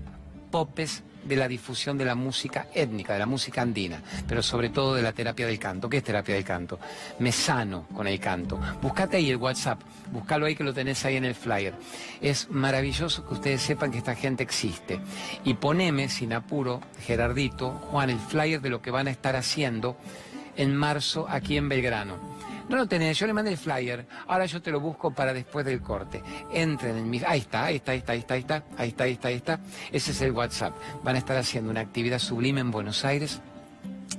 popes 0.50 1.02
de 1.24 1.36
la 1.36 1.48
difusión 1.48 1.98
de 1.98 2.04
la 2.04 2.14
música 2.14 2.68
étnica, 2.74 3.12
de 3.14 3.18
la 3.18 3.26
música 3.26 3.62
andina, 3.62 4.02
pero 4.28 4.42
sobre 4.42 4.68
todo 4.68 4.94
de 4.94 5.02
la 5.02 5.12
terapia 5.12 5.46
del 5.46 5.58
canto. 5.58 5.88
¿Qué 5.88 5.98
es 5.98 6.04
terapia 6.04 6.34
del 6.34 6.44
canto? 6.44 6.78
Me 7.18 7.32
sano 7.32 7.86
con 7.94 8.06
el 8.06 8.20
canto. 8.20 8.58
Buscate 8.82 9.16
ahí 9.16 9.30
el 9.30 9.36
WhatsApp, 9.36 9.80
búscalo 10.12 10.46
ahí 10.46 10.54
que 10.54 10.64
lo 10.64 10.74
tenés 10.74 11.04
ahí 11.04 11.16
en 11.16 11.24
el 11.24 11.34
flyer. 11.34 11.74
Es 12.20 12.50
maravilloso 12.50 13.26
que 13.26 13.34
ustedes 13.34 13.62
sepan 13.62 13.90
que 13.90 13.98
esta 13.98 14.14
gente 14.14 14.42
existe. 14.42 15.00
Y 15.44 15.54
poneme, 15.54 16.08
sin 16.08 16.32
apuro, 16.32 16.80
Gerardito, 17.06 17.70
Juan, 17.70 18.10
el 18.10 18.18
flyer 18.18 18.60
de 18.60 18.70
lo 18.70 18.82
que 18.82 18.90
van 18.90 19.08
a 19.08 19.10
estar 19.10 19.36
haciendo 19.36 19.96
en 20.56 20.76
marzo 20.76 21.26
aquí 21.28 21.56
en 21.56 21.68
Belgrano. 21.68 22.33
No 22.68 22.76
lo 22.76 22.86
tenés, 22.86 23.18
yo 23.18 23.26
le 23.26 23.32
mandé 23.32 23.50
el 23.50 23.58
flyer, 23.58 24.06
ahora 24.26 24.46
yo 24.46 24.62
te 24.62 24.70
lo 24.70 24.80
busco 24.80 25.12
para 25.12 25.32
después 25.32 25.66
del 25.66 25.82
corte. 25.82 26.22
Entren 26.50 26.96
en 26.96 27.10
mi... 27.10 27.20
Ahí 27.26 27.40
está, 27.40 27.66
ahí 27.66 27.76
está, 27.76 27.92
ahí 27.92 27.98
está, 27.98 28.12
ahí 28.12 28.20
está, 28.20 28.34
ahí 28.34 28.40
está, 28.40 28.64
ahí 28.76 28.88
está, 28.88 29.04
ahí 29.04 29.12
está, 29.12 29.28
ahí 29.28 29.34
está. 29.34 29.60
Ese 29.92 30.10
es 30.12 30.20
el 30.22 30.32
WhatsApp. 30.32 30.74
Van 31.02 31.16
a 31.16 31.18
estar 31.18 31.36
haciendo 31.36 31.70
una 31.70 31.80
actividad 31.80 32.18
sublime 32.18 32.60
en 32.60 32.70
Buenos 32.70 33.04
Aires 33.04 33.40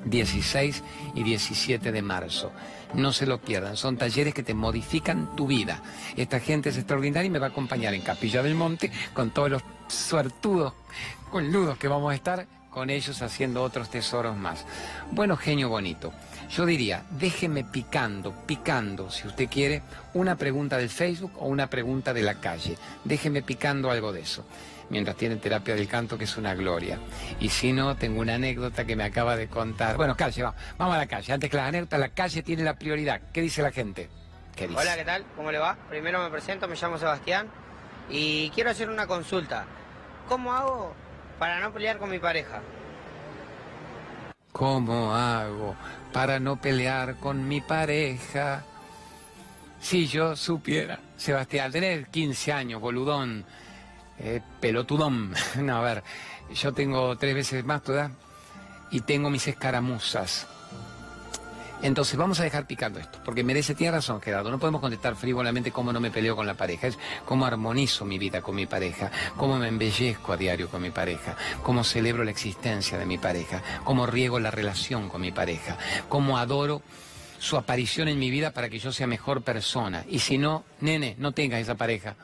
16 0.06 0.84
y 1.16 1.24
17 1.24 1.92
de 1.92 2.02
marzo. 2.02 2.52
No 2.94 3.12
se 3.12 3.26
lo 3.26 3.42
pierdan, 3.42 3.76
son 3.76 3.98
talleres 3.98 4.34
que 4.34 4.44
te 4.44 4.54
modifican 4.54 5.36
tu 5.36 5.48
vida. 5.48 5.82
Esta 6.16 6.40
gente 6.40 6.70
es 6.70 6.78
extraordinaria 6.78 7.28
y 7.28 7.32
me 7.32 7.40
va 7.40 7.48
a 7.48 7.50
acompañar 7.50 7.94
en 7.94 8.02
Capilla 8.02 8.42
del 8.42 8.56
Monte 8.56 8.92
con 9.14 9.32
todos 9.32 9.50
los 9.50 9.64
suertudos, 9.88 10.74
con 11.32 11.52
ludos 11.52 11.78
que 11.78 11.88
vamos 11.88 12.12
a 12.12 12.16
estar 12.16 12.48
con 12.70 12.90
ellos 12.90 13.22
haciendo 13.22 13.64
otros 13.64 13.90
tesoros 13.90 14.38
más. 14.38 14.66
Bueno, 15.12 15.38
genio 15.38 15.70
bonito. 15.70 16.14
Yo 16.50 16.66
diría, 16.66 17.04
déjeme 17.10 17.64
picando, 17.64 18.32
picando, 18.46 19.10
si 19.10 19.28
usted 19.28 19.50
quiere, 19.50 19.82
una 20.14 20.36
pregunta 20.36 20.78
del 20.78 20.90
Facebook 20.90 21.34
o 21.38 21.48
una 21.48 21.68
pregunta 21.70 22.14
de 22.14 22.22
la 22.22 22.36
calle. 22.36 22.78
Déjeme 23.04 23.42
picando 23.42 23.90
algo 23.90 24.14
de 24.14 24.22
eso. 24.22 24.46
Mientras 24.90 25.18
tiene 25.18 25.38
terapia 25.38 25.76
del 25.76 25.88
canto, 25.88 26.18
que 26.18 26.26
es 26.26 26.38
una 26.38 26.54
gloria. 26.54 27.00
Y 27.40 27.50
si 27.50 27.74
no, 27.74 27.96
tengo 27.96 28.22
una 28.22 28.36
anécdota 28.36 28.86
que 28.86 28.96
me 28.96 29.04
acaba 29.04 29.36
de 29.36 29.48
contar. 29.48 29.98
Bueno, 29.98 30.16
calle, 30.16 30.44
vamos, 30.44 30.62
vamos 30.78 30.96
a 30.96 31.00
la 31.00 31.08
calle. 31.08 31.34
Antes 31.34 31.50
que 31.50 31.58
la 31.58 31.68
anécdota, 31.68 31.98
la 31.98 32.10
calle 32.10 32.44
tiene 32.44 32.64
la 32.64 32.76
prioridad. 32.76 33.20
¿Qué 33.34 33.42
dice 33.42 33.64
la 33.64 33.72
gente? 33.72 34.10
¿Qué 34.56 34.68
dice? 34.68 34.80
Hola, 34.80 34.96
¿qué 34.96 35.04
tal? 35.04 35.26
¿Cómo 35.36 35.52
le 35.52 35.58
va? 35.58 35.76
Primero 35.90 36.24
me 36.24 36.30
presento, 36.30 36.68
me 36.68 36.76
llamo 36.76 37.00
Sebastián 37.00 37.48
y 38.10 38.52
quiero 38.52 38.70
hacer 38.70 38.90
una 38.90 39.08
consulta. 39.08 39.66
¿Cómo 40.30 40.54
hago 40.54 40.94
para 41.40 41.60
no 41.60 41.74
pelear 41.74 41.98
con 41.98 42.10
mi 42.10 42.20
pareja? 42.20 42.62
¿Cómo 44.52 45.14
hago 45.14 45.76
para 46.16 46.40
no 46.40 46.56
pelear 46.56 47.18
con 47.18 47.46
mi 47.46 47.60
pareja? 47.60 48.64
Si 49.82 50.08
yo 50.08 50.34
supiera, 50.38 50.98
Sebastián, 51.18 51.74
tener 51.74 52.08
15 52.08 52.54
años, 52.54 52.80
boludón, 52.80 53.44
eh, 54.20 54.40
pelotudón. 54.62 55.34
No, 55.58 55.76
a 55.76 55.82
ver, 55.82 56.04
yo 56.54 56.72
tengo 56.72 57.18
tres 57.18 57.36
veces 57.36 57.66
más 57.66 57.84
tu 57.84 57.92
y 58.92 59.02
tengo 59.02 59.30
mis 59.30 59.46
escaramuzas. 59.46 60.48
Entonces 61.82 62.18
vamos 62.18 62.40
a 62.40 62.44
dejar 62.44 62.66
picando 62.66 63.00
esto, 63.00 63.20
porque 63.24 63.44
merece, 63.44 63.76
tiene 63.76 63.92
razón 63.92 64.22
Gerardo, 64.22 64.50
no 64.50 64.60
podemos 64.60 64.82
contestar 64.82 65.16
frívolamente 65.16 65.72
cómo 65.72 65.94
no 65.94 66.00
me 66.00 66.10
peleo 66.10 66.36
con 66.36 66.48
la 66.48 66.56
pareja, 66.56 66.88
es 66.88 66.98
cómo 67.26 67.46
armonizo 67.46 68.06
mi 68.06 68.18
vida 68.18 68.42
con 68.42 68.56
mi 68.56 68.66
pareja, 68.66 69.12
cómo 69.38 69.58
me 69.60 69.68
embellezco 69.68 70.34
a 70.34 70.38
diario 70.38 70.70
con 70.70 70.82
mi 70.82 70.92
pareja, 70.92 71.36
cómo 71.62 71.84
celebro 71.84 72.24
la 72.24 72.32
existencia 72.32 72.98
de 72.98 73.06
mi 73.06 73.18
pareja, 73.18 73.62
cómo 73.84 74.06
riego 74.06 74.40
la 74.40 74.52
relación 74.52 75.10
con 75.10 75.22
mi 75.22 75.32
pareja, 75.32 75.78
cómo 76.10 76.38
adoro 76.38 76.82
su 77.40 77.58
aparición 77.58 78.08
en 78.08 78.18
mi 78.18 78.32
vida 78.32 78.52
para 78.52 78.70
que 78.70 78.80
yo 78.80 78.92
sea 78.92 79.08
mejor 79.08 79.44
persona. 79.44 80.04
Y 80.10 80.20
si 80.20 80.38
no, 80.38 80.64
nene, 80.82 81.16
no 81.20 81.32
tengas 81.34 81.62
esa 81.62 81.76
pareja. 81.76 82.16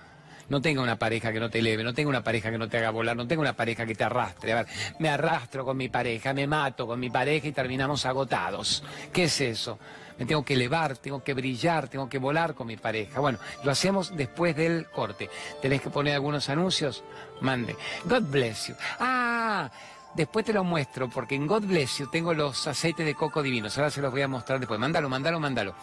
No 0.52 0.62
tenga 0.62 0.82
una 0.82 1.00
pareja 1.00 1.32
que 1.32 1.40
no 1.40 1.50
te 1.50 1.60
eleve, 1.60 1.82
no 1.82 1.94
tenga 1.94 2.10
una 2.10 2.26
pareja 2.26 2.52
que 2.52 2.58
no 2.58 2.68
te 2.68 2.78
haga 2.78 2.90
volar, 2.90 3.16
no 3.16 3.26
tenga 3.26 3.42
una 3.42 3.56
pareja 3.56 3.86
que 3.86 3.96
te 3.96 4.04
arrastre. 4.04 4.52
A 4.52 4.56
ver, 4.56 4.66
me 5.00 5.08
arrastro 5.08 5.64
con 5.64 5.78
mi 5.78 5.88
pareja, 5.88 6.34
me 6.34 6.46
mato 6.46 6.86
con 6.86 7.00
mi 7.00 7.10
pareja 7.10 7.48
y 7.48 7.54
terminamos 7.54 8.06
agotados. 8.06 8.84
¿Qué 9.14 9.24
es 9.24 9.40
eso? 9.40 9.80
Me 10.20 10.26
tengo 10.26 10.44
que 10.44 10.56
elevar, 10.56 10.98
tengo 10.98 11.24
que 11.24 11.34
brillar, 11.34 11.88
tengo 11.88 12.10
que 12.10 12.18
volar 12.18 12.54
con 12.54 12.68
mi 12.68 12.76
pareja. 12.76 13.22
Bueno, 13.22 13.40
lo 13.64 13.72
hacemos 13.72 14.14
después 14.14 14.54
del 14.54 14.88
corte. 14.88 15.30
¿Tenés 15.62 15.82
que 15.82 15.90
poner 15.90 16.16
algunos 16.16 16.50
anuncios? 16.50 17.02
Mande. 17.40 17.78
God 18.04 18.24
bless 18.24 18.68
you. 18.68 18.76
Ah, 19.00 19.72
Después 20.14 20.46
te 20.46 20.54
lo 20.54 20.64
muestro, 20.64 21.10
porque 21.10 21.36
en 21.36 21.48
God 21.48 21.64
Bless 21.64 22.00
You 22.00 22.08
tengo 22.08 22.34
los 22.34 22.68
aceites 22.68 23.06
de 23.06 23.16
coco 23.16 23.42
divinos. 23.42 23.78
Ahora 23.78 23.90
se 23.90 24.02
los 24.02 24.12
voy 24.12 24.22
a 24.22 24.28
mostrar 24.28 24.60
después. 24.60 24.80
Mándalo, 24.80 25.08
mándalo, 25.08 25.40
mándalo. 25.40 25.76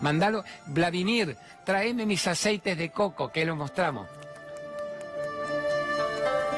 Mándalo. 0.00 0.44
Vladimir, 0.66 1.36
tráeme 1.64 2.04
mis 2.04 2.26
aceites 2.26 2.76
de 2.76 2.90
coco, 2.90 3.30
que 3.30 3.44
lo 3.44 3.54
mostramos. 3.54 4.08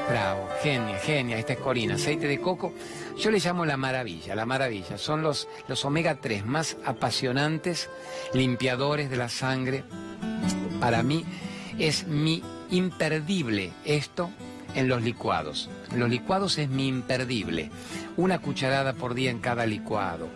Bravo, 0.09 0.49
genia, 0.63 0.97
genia. 0.97 1.37
Esta 1.37 1.53
es 1.53 1.59
Corina. 1.59 1.93
Aceite 1.93 2.27
de 2.27 2.41
coco. 2.41 2.73
Yo 3.15 3.29
le 3.29 3.37
llamo 3.37 3.63
la 3.63 3.77
maravilla, 3.77 4.33
la 4.33 4.47
maravilla. 4.47 4.97
Son 4.97 5.21
los, 5.21 5.47
los 5.67 5.85
omega 5.85 6.15
3 6.15 6.45
más 6.47 6.77
apasionantes, 6.83 7.91
limpiadores 8.33 9.11
de 9.11 9.17
la 9.17 9.29
sangre. 9.29 9.83
Para 10.79 11.03
mí 11.03 11.25
es 11.77 12.07
mi 12.07 12.43
imperdible 12.71 13.71
esto 13.85 14.31
en 14.75 14.87
los 14.87 15.01
licuados. 15.01 15.69
Los 15.95 16.09
licuados 16.09 16.57
es 16.57 16.69
mi 16.69 16.87
imperdible. 16.87 17.69
Una 18.17 18.39
cucharada 18.39 18.93
por 18.93 19.13
día 19.13 19.31
en 19.31 19.39
cada 19.39 19.65
licuado. 19.65 20.29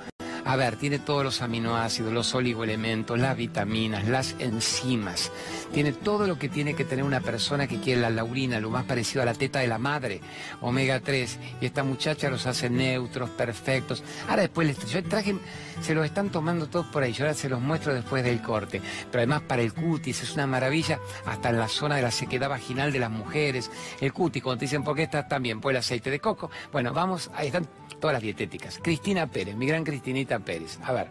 A 0.45 0.57
ver, 0.57 0.75
tiene 0.75 0.99
todos 0.99 1.23
los 1.23 1.41
aminoácidos, 1.41 2.11
los 2.11 2.35
oligoelementos, 2.35 3.17
las 3.17 3.37
vitaminas, 3.37 4.07
las 4.07 4.35
enzimas. 4.39 5.31
Tiene 5.73 5.93
todo 5.93 6.27
lo 6.27 6.37
que 6.37 6.49
tiene 6.49 6.75
que 6.75 6.83
tener 6.83 7.05
una 7.05 7.21
persona 7.21 7.65
que 7.65 7.79
quiere 7.79 8.01
la 8.01 8.09
laurina, 8.09 8.59
lo 8.59 8.69
más 8.69 8.83
parecido 8.83 9.21
a 9.21 9.25
la 9.25 9.33
teta 9.33 9.59
de 9.59 9.67
la 9.67 9.77
madre, 9.77 10.19
omega 10.59 10.99
3. 10.99 11.39
Y 11.61 11.65
esta 11.65 11.83
muchacha 11.83 12.29
los 12.29 12.45
hace 12.45 12.69
neutros, 12.69 13.29
perfectos. 13.29 14.03
Ahora 14.27 14.41
después 14.41 14.67
les 14.67 14.91
yo 14.91 15.01
traje, 15.03 15.35
se 15.81 15.95
los 15.95 16.05
están 16.05 16.29
tomando 16.29 16.67
todos 16.67 16.87
por 16.87 17.03
ahí. 17.03 17.13
Yo 17.13 17.23
ahora 17.23 17.35
se 17.35 17.47
los 17.47 17.61
muestro 17.61 17.93
después 17.93 18.23
del 18.23 18.41
corte. 18.41 18.81
Pero 19.11 19.21
además 19.21 19.43
para 19.43 19.61
el 19.61 19.73
cutis 19.73 20.23
es 20.23 20.33
una 20.33 20.45
maravilla, 20.45 20.99
hasta 21.25 21.49
en 21.51 21.59
la 21.59 21.69
zona 21.69 21.95
de 21.95 22.01
la 22.01 22.11
sequedad 22.11 22.49
vaginal 22.49 22.91
de 22.91 22.99
las 22.99 23.11
mujeres. 23.11 23.71
El 24.01 24.11
cutis, 24.11 24.43
cuando 24.43 24.59
te 24.59 24.65
dicen 24.65 24.83
por 24.83 24.95
qué 24.95 25.03
estás 25.03 25.29
tan 25.29 25.41
bien, 25.41 25.61
pues 25.61 25.73
el 25.73 25.79
aceite 25.79 26.11
de 26.11 26.19
coco. 26.19 26.51
Bueno, 26.71 26.91
vamos, 26.91 27.31
ahí 27.33 27.47
están 27.47 27.65
todas 27.99 28.15
las 28.15 28.21
dietéticas. 28.21 28.79
Cristina 28.83 29.27
Pérez, 29.27 29.55
mi 29.55 29.65
gran 29.65 29.85
Cristinita 29.85 30.39
Pérez. 30.43 30.79
A 30.83 30.91
ver, 30.91 31.07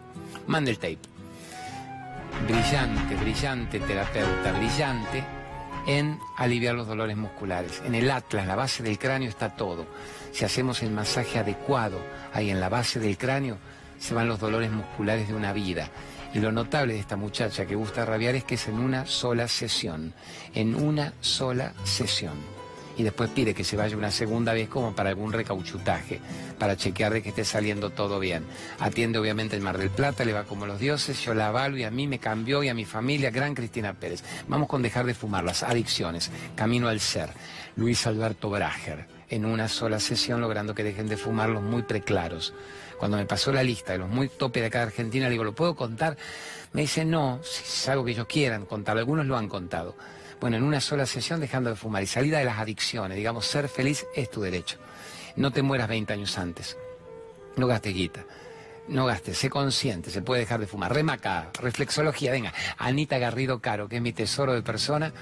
mande 0.47 0.71
el 0.71 0.77
tape. 0.77 0.99
Brillante, 2.47 3.15
brillante 3.15 3.79
terapeuta, 3.79 4.51
brillante 4.53 5.23
en 5.87 6.19
aliviar 6.37 6.75
los 6.75 6.87
dolores 6.87 7.17
musculares. 7.17 7.81
En 7.85 7.95
el 7.95 8.09
atlas, 8.09 8.47
la 8.47 8.55
base 8.55 8.83
del 8.83 8.97
cráneo, 8.97 9.29
está 9.29 9.55
todo. 9.55 9.85
Si 10.31 10.45
hacemos 10.45 10.81
el 10.81 10.91
masaje 10.91 11.39
adecuado 11.39 11.99
ahí 12.33 12.49
en 12.49 12.59
la 12.59 12.69
base 12.69 12.99
del 12.99 13.17
cráneo, 13.17 13.57
se 13.99 14.13
van 14.13 14.27
los 14.27 14.39
dolores 14.39 14.71
musculares 14.71 15.27
de 15.27 15.33
una 15.33 15.53
vida. 15.53 15.89
Y 16.33 16.39
lo 16.39 16.51
notable 16.51 16.93
de 16.93 16.99
esta 16.99 17.15
muchacha 17.15 17.65
que 17.65 17.75
gusta 17.75 18.05
rabiar 18.05 18.35
es 18.35 18.43
que 18.43 18.55
es 18.55 18.67
en 18.67 18.79
una 18.79 19.05
sola 19.05 19.47
sesión. 19.47 20.13
En 20.55 20.75
una 20.75 21.13
sola 21.21 21.73
sesión 21.83 22.52
y 22.97 23.03
después 23.03 23.29
pide 23.29 23.53
que 23.53 23.63
se 23.63 23.75
vaya 23.75 23.97
una 23.97 24.11
segunda 24.11 24.53
vez 24.53 24.69
como 24.69 24.95
para 24.95 25.09
algún 25.09 25.33
recauchutaje, 25.33 26.19
para 26.59 26.77
chequear 26.77 27.13
de 27.13 27.21
que 27.21 27.29
esté 27.29 27.45
saliendo 27.45 27.89
todo 27.89 28.19
bien. 28.19 28.43
Atiende 28.79 29.19
obviamente 29.19 29.55
el 29.55 29.61
Mar 29.61 29.77
del 29.77 29.89
Plata, 29.89 30.25
le 30.25 30.33
va 30.33 30.43
como 30.43 30.65
los 30.65 30.79
dioses, 30.79 31.21
yo 31.23 31.33
la 31.33 31.47
avalo 31.47 31.77
y 31.77 31.83
a 31.83 31.91
mí 31.91 32.07
me 32.07 32.19
cambió 32.19 32.63
y 32.63 32.69
a 32.69 32.73
mi 32.73 32.85
familia, 32.85 33.31
gran 33.31 33.55
Cristina 33.55 33.93
Pérez. 33.93 34.23
Vamos 34.47 34.67
con 34.67 34.81
dejar 34.81 35.05
de 35.05 35.13
fumar, 35.13 35.43
las 35.43 35.63
adicciones, 35.63 36.31
camino 36.55 36.87
al 36.87 36.99
ser. 36.99 37.29
Luis 37.75 38.05
Alberto 38.05 38.49
Brager, 38.49 39.07
en 39.29 39.45
una 39.45 39.67
sola 39.67 39.99
sesión 39.99 40.41
logrando 40.41 40.75
que 40.75 40.83
dejen 40.83 41.07
de 41.07 41.17
fumar 41.17 41.49
los 41.49 41.63
muy 41.63 41.81
preclaros. 41.81 42.53
Cuando 42.99 43.17
me 43.17 43.25
pasó 43.25 43.51
la 43.51 43.63
lista 43.63 43.93
de 43.93 43.99
los 43.99 44.09
muy 44.09 44.29
tope 44.29 44.61
de 44.61 44.67
acá 44.67 44.79
de 44.79 44.85
Argentina, 44.85 45.25
le 45.25 45.31
digo, 45.31 45.43
¿lo 45.43 45.53
puedo 45.53 45.75
contar? 45.75 46.15
Me 46.71 46.81
dice, 46.81 47.03
no, 47.03 47.39
si 47.43 47.63
es 47.63 47.89
algo 47.89 48.05
que 48.05 48.11
ellos 48.11 48.27
quieran 48.27 48.65
contar, 48.65 48.97
algunos 48.97 49.25
lo 49.25 49.35
han 49.35 49.49
contado. 49.49 49.95
Bueno, 50.43 50.57
en 50.57 50.63
una 50.63 50.81
sola 50.81 51.05
sesión 51.05 51.39
dejando 51.39 51.69
de 51.69 51.77
fumar 51.77 52.03
y 52.03 52.05
salida 52.05 52.39
de 52.39 52.43
las 52.43 52.59
adicciones, 52.59 53.15
digamos, 53.15 53.45
ser 53.45 53.69
feliz 53.69 54.05
es 54.13 54.29
tu 54.29 54.41
derecho. 54.41 54.77
No 55.37 55.51
te 55.51 55.61
mueras 55.61 55.87
20 55.87 56.11
años 56.11 56.37
antes. 56.37 56.77
No 57.55 57.65
gastes 57.65 57.93
guita. 57.93 58.25
No 58.89 59.05
gastes, 59.05 59.37
sé 59.37 59.49
consciente, 59.49 60.11
se 60.11 60.21
puede 60.21 60.41
dejar 60.41 60.59
de 60.59 60.67
fumar. 60.67 60.93
Remaca, 60.93 61.49
reflexología, 61.61 62.33
venga. 62.33 62.53
Anita 62.77 63.19
Garrido 63.19 63.61
Caro, 63.61 63.87
que 63.87 63.95
es 63.95 64.01
mi 64.01 64.11
tesoro 64.11 64.51
de 64.51 64.61
persona, 64.61 65.13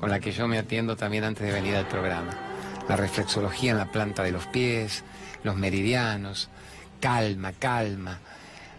con 0.00 0.08
la 0.08 0.18
que 0.18 0.32
yo 0.32 0.48
me 0.48 0.56
atiendo 0.56 0.96
también 0.96 1.24
antes 1.24 1.46
de 1.46 1.52
venir 1.52 1.76
al 1.76 1.86
programa. 1.86 2.30
La 2.88 2.96
reflexología 2.96 3.72
en 3.72 3.76
la 3.76 3.92
planta 3.92 4.22
de 4.22 4.32
los 4.32 4.46
pies, 4.46 5.04
los 5.42 5.56
meridianos, 5.56 6.48
calma, 7.02 7.52
calma. 7.52 8.20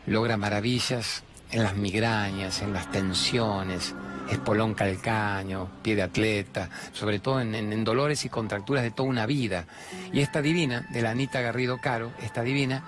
Logra 0.08 0.36
maravillas 0.36 1.22
en 1.52 1.62
las 1.62 1.76
migrañas, 1.76 2.64
en 2.64 2.74
las 2.74 2.90
tensiones, 2.90 3.94
espolón 4.32 4.74
calcaño, 4.74 5.70
pie 5.82 5.96
de 5.96 6.04
atleta, 6.04 6.70
sobre 6.94 7.20
todo 7.20 7.42
en, 7.42 7.84
dolores 7.84 8.26
y 8.26 8.30
contracturas 8.30 8.84
de 8.84 8.92
toda 8.92 9.10
una 9.10 9.26
vida. 9.26 9.66
Y 10.12 10.22
esta 10.22 10.42
divina, 10.42 10.88
de 10.92 11.02
la 11.02 11.12
Anita 11.12 11.42
Garrido 11.42 11.80
Caro, 11.80 12.12
esta 12.22 12.42
divina, 12.42 12.84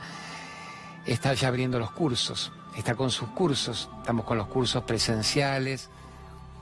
está 1.06 1.34
ya 1.34 1.50
abriendo 1.50 1.80
los 1.80 1.92
cursos, 1.92 2.52
está 2.78 2.96
con 2.96 3.12
sus 3.12 3.30
cursos, 3.30 3.90
estamos 4.00 4.26
con 4.26 4.38
los 4.38 4.48
cursos 4.48 4.84
presenciales, 4.84 5.90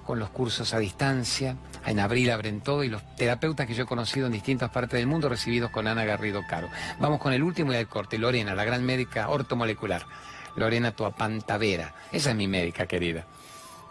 con 0.06 0.18
los 0.18 0.30
cursos 0.30 0.74
a 0.74 0.80
distancia, 0.80 1.56
en 1.86 2.00
abril 2.00 2.32
abren 2.32 2.62
todo 2.62 2.84
y 2.84 2.90
los 2.90 3.04
terapeutas 3.16 3.68
que 3.68 3.76
yo 3.76 3.84
he 3.84 3.88
conocido 3.88 4.28
en 4.28 4.34
distintas 4.34 4.72
partes 4.72 5.00
del 5.00 5.08
mundo 5.08 5.30
recibidos 5.30 5.70
con 5.70 5.88
Ana 5.88 6.06
Garrido 6.06 6.42
Caro. 6.50 6.70
Vamos 7.00 7.20
con 7.20 7.34
el 7.34 7.44
último 7.44 7.72
y 7.72 7.76
el 7.76 7.88
corte, 7.88 8.18
Lorena, 8.18 8.56
la 8.56 8.66
gran 8.66 8.84
médica 8.84 9.30
ortomolecular. 9.30 10.06
Lorena 10.56 10.92
Tuapantavera, 10.92 11.94
esa 12.12 12.32
es 12.32 12.36
mi 12.36 12.46
médica 12.46 12.86
querida 12.86 13.26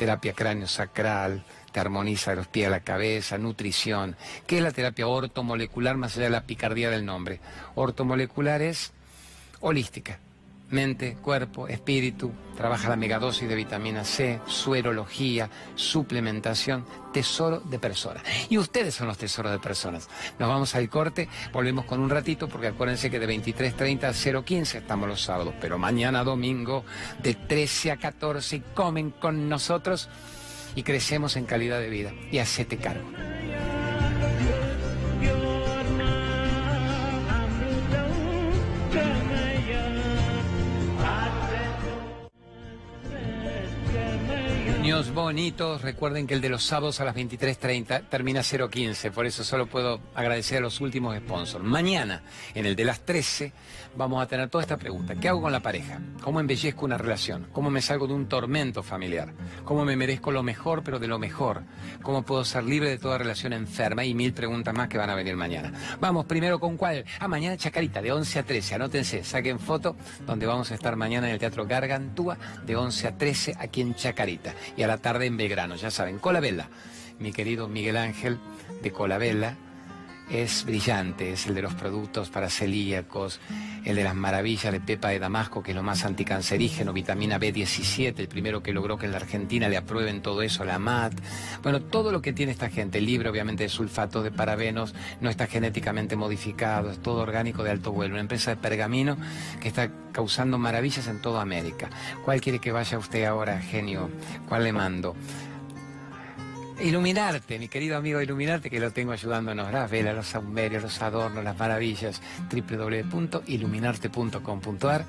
terapia 0.01 0.33
cráneo 0.33 0.67
sacral, 0.67 1.45
te 1.73 1.79
armoniza 1.79 2.35
los 2.35 2.47
pies 2.47 2.69
a 2.69 2.71
la 2.71 2.81
cabeza, 2.81 3.37
nutrición. 3.37 4.17
¿Qué 4.47 4.57
es 4.57 4.63
la 4.63 4.73
terapia 4.73 5.07
ortomolecular 5.07 5.99
más 5.99 6.17
allá 6.17 6.25
de 6.25 6.31
la 6.31 6.47
picardía 6.47 6.89
del 6.89 7.05
nombre? 7.05 7.39
Ortomolecular 7.75 8.63
es 8.63 8.93
holística. 9.61 10.19
Mente, 10.71 11.17
cuerpo, 11.21 11.67
espíritu, 11.67 12.33
trabaja 12.57 12.89
la 12.89 12.97
megadosis 12.97 13.49
de 13.49 13.55
vitamina 13.57 14.05
C, 14.05 14.41
suerología, 14.47 15.51
suplementación, 15.75 16.85
tesoro 17.13 17.61
de 17.61 17.79
personas. 17.79 18.23
Y 18.49 18.59
ustedes 18.59 18.95
son 18.95 19.09
los 19.09 19.19
tesoros 19.19 19.51
de 19.51 19.59
personas. 19.59 20.09
Nos 20.39 20.49
vamos 20.49 20.75
al 20.75 20.89
corte, 20.89 21.29
volvemos 21.53 21.85
con 21.87 22.01
un 22.01 22.09
ratito, 22.09 22.49
porque 22.49 22.69
acuérdense 22.69 23.11
que 23.11 23.19
de 23.19 23.29
23.30 23.29 24.05
a 24.05 24.11
0.15 24.11 24.77
estamos 24.77 25.09
los 25.09 25.23
sábados, 25.23 25.55
pero 25.61 25.79
mañana 25.79 26.23
domingo 26.23 26.85
de 27.23 27.35
13 27.35 27.91
a 27.93 27.97
14 27.97 28.63
comen 28.75 29.11
con 29.11 29.49
nosotros 29.49 30.09
y 30.75 30.83
crecemos 30.83 31.37
en 31.37 31.47
calidad 31.47 31.81
de 31.81 31.89
vida. 31.89 32.13
Y 32.31 32.39
hacete 32.39 32.77
cargo. 32.77 33.11
Bonitos. 45.09 45.81
Recuerden 45.81 46.27
que 46.27 46.35
el 46.35 46.43
de 46.43 46.51
los 46.51 46.63
sábados 46.63 47.01
a 47.01 47.05
las 47.07 47.17
23.30 47.17 48.09
termina 48.11 48.41
0.15, 48.41 49.11
por 49.11 49.25
eso 49.25 49.43
solo 49.43 49.67
puedo 49.67 50.01
agradecer 50.15 50.59
a 50.59 50.61
los 50.61 50.81
últimos 50.83 51.17
sponsors. 51.17 51.65
Mañana, 51.65 52.23
en 52.55 52.67
el 52.67 52.77
de 52.77 52.85
las 52.85 53.01
13, 53.01 53.53
vamos 53.97 54.23
a 54.23 54.27
tener 54.27 54.51
toda 54.51 54.63
esta 54.63 54.77
pregunta. 54.77 55.15
¿Qué 55.15 55.29
hago 55.29 55.41
con 55.41 55.53
la 55.53 55.61
pareja? 55.61 56.01
¿Cómo 56.23 56.41
embellezco 56.41 56.85
una 56.85 56.99
relación? 56.99 57.49
¿Cómo 57.53 57.71
me 57.71 57.81
salgo 57.81 58.07
de 58.07 58.13
un 58.13 58.29
tormento 58.29 58.83
familiar? 58.83 59.33
¿Cómo 59.65 59.85
me 59.85 59.97
merezco 59.97 60.31
lo 60.31 60.43
mejor, 60.43 60.83
pero 60.83 60.99
de 60.99 61.09
lo 61.09 61.19
mejor? 61.19 61.63
¿Cómo 62.03 62.23
puedo 62.23 62.45
ser 62.45 62.65
libre 62.65 62.91
de 62.91 62.99
toda 62.99 63.17
relación 63.17 63.55
enferma? 63.55 64.05
Y 64.05 64.13
mil 64.15 64.35
preguntas 64.35 64.75
más 64.75 64.89
que 64.89 64.99
van 64.99 65.09
a 65.09 65.15
venir 65.15 65.35
mañana. 65.35 65.73
Vamos 65.99 66.27
primero 66.27 66.61
con 66.61 66.77
cuál. 66.77 67.05
Ah, 67.19 67.29
mañana 67.29 67.57
Chacarita, 67.57 68.03
de 68.03 68.13
11 68.13 68.39
a 68.39 68.43
13. 68.43 68.75
Anótense, 68.75 69.25
saquen 69.25 69.59
foto, 69.59 69.97
donde 70.27 70.47
vamos 70.47 70.71
a 70.71 70.75
estar 70.75 70.97
mañana 70.97 71.29
en 71.29 71.35
el 71.35 71.39
Teatro 71.39 71.67
Gargantúa, 71.67 72.37
de 72.67 72.77
11 72.77 73.09
a 73.09 73.17
13, 73.17 73.55
aquí 73.59 73.81
en 73.81 73.95
Chacarita. 73.95 74.55
Y 74.77 74.83
a 74.83 74.90
la 74.91 74.99
tarde 74.99 75.27
en 75.27 75.37
Belgrano, 75.37 75.77
ya 75.77 75.93
saben, 75.93 76.19
Colabella. 76.19 76.69
Mi 77.21 77.31
querido 77.31 77.69
Miguel 77.69 77.97
Ángel 77.97 78.39
de 78.83 78.91
Colabella 78.91 79.57
es 80.31 80.65
brillante, 80.65 81.33
es 81.33 81.47
el 81.47 81.55
de 81.55 81.63
los 81.63 81.75
productos 81.75 82.31
para 82.31 82.49
celíacos, 82.49 83.41
el 83.85 83.97
de 83.97 84.05
las 84.05 84.15
maravillas 84.15 84.73
de 84.73 84.81
Pepa 84.81 85.09
de 85.09 85.19
Damasco, 85.19 85.63
que 85.63 85.73
es 85.73 85.77
lo 85.77 85.83
más 85.83 86.05
anticancerígeno, 86.05 86.93
vitamina 86.93 87.39
B17, 87.39 88.15
el 88.19 88.29
primero 88.29 88.63
que 88.63 88.73
logró 88.73 88.97
que 88.97 89.07
en 89.07 89.13
la 89.13 89.19
Argentina 89.19 89.69
le 89.69 89.77
aprueben 89.77 90.23
todo 90.23 90.43
eso, 90.43 90.65
la 90.65 90.79
MAT. 90.79 91.15
Bueno, 91.63 91.81
todo 91.81 92.13
lo 92.13 92.23
que 92.23 92.33
tiene 92.33 92.53
esta 92.53 92.71
gente, 92.71 93.01
libre 93.01 93.29
obviamente 93.29 93.65
de 93.65 93.69
sulfatos, 93.69 94.23
de 94.23 94.31
parabenos, 94.31 94.95
no 95.21 95.31
está 95.31 95.47
genéticamente 95.47 96.15
modificado, 96.15 96.91
es 96.91 96.99
todo 97.01 97.21
orgánico 97.21 97.65
de 97.65 97.71
alto 97.71 97.93
vuelo. 97.93 98.15
Una 98.15 98.23
empresa 98.23 98.51
de 98.51 98.57
pergamino 98.57 99.17
que 99.61 99.69
está 99.69 99.91
causando 100.13 100.59
maravillas 100.59 101.09
en 101.09 101.21
toda 101.21 101.43
América. 101.43 101.91
¿Cuál 102.25 102.41
quiere 102.41 102.59
que 102.59 102.73
vaya 102.73 102.99
usted 102.99 103.25
ahora, 103.25 103.61
genio? 103.61 104.11
¿Cuál 104.49 104.65
le 104.65 104.73
mando? 104.73 105.17
Iluminarte, 106.83 107.59
mi 107.59 107.69
querido 107.69 107.97
amigo 107.97 108.23
Iluminarte, 108.23 108.71
que 108.71 108.81
lo 108.81 108.91
tengo 108.91 109.13
ayudándonos, 109.13 109.71
las 109.71 109.91
velas, 109.91 110.15
los 110.15 110.27
saumerios, 110.27 110.83
los 110.83 111.03
adornos, 111.03 111.45
las 111.45 111.59
maravillas, 111.59 112.23
www.iluminarte.com.ar 112.51 115.05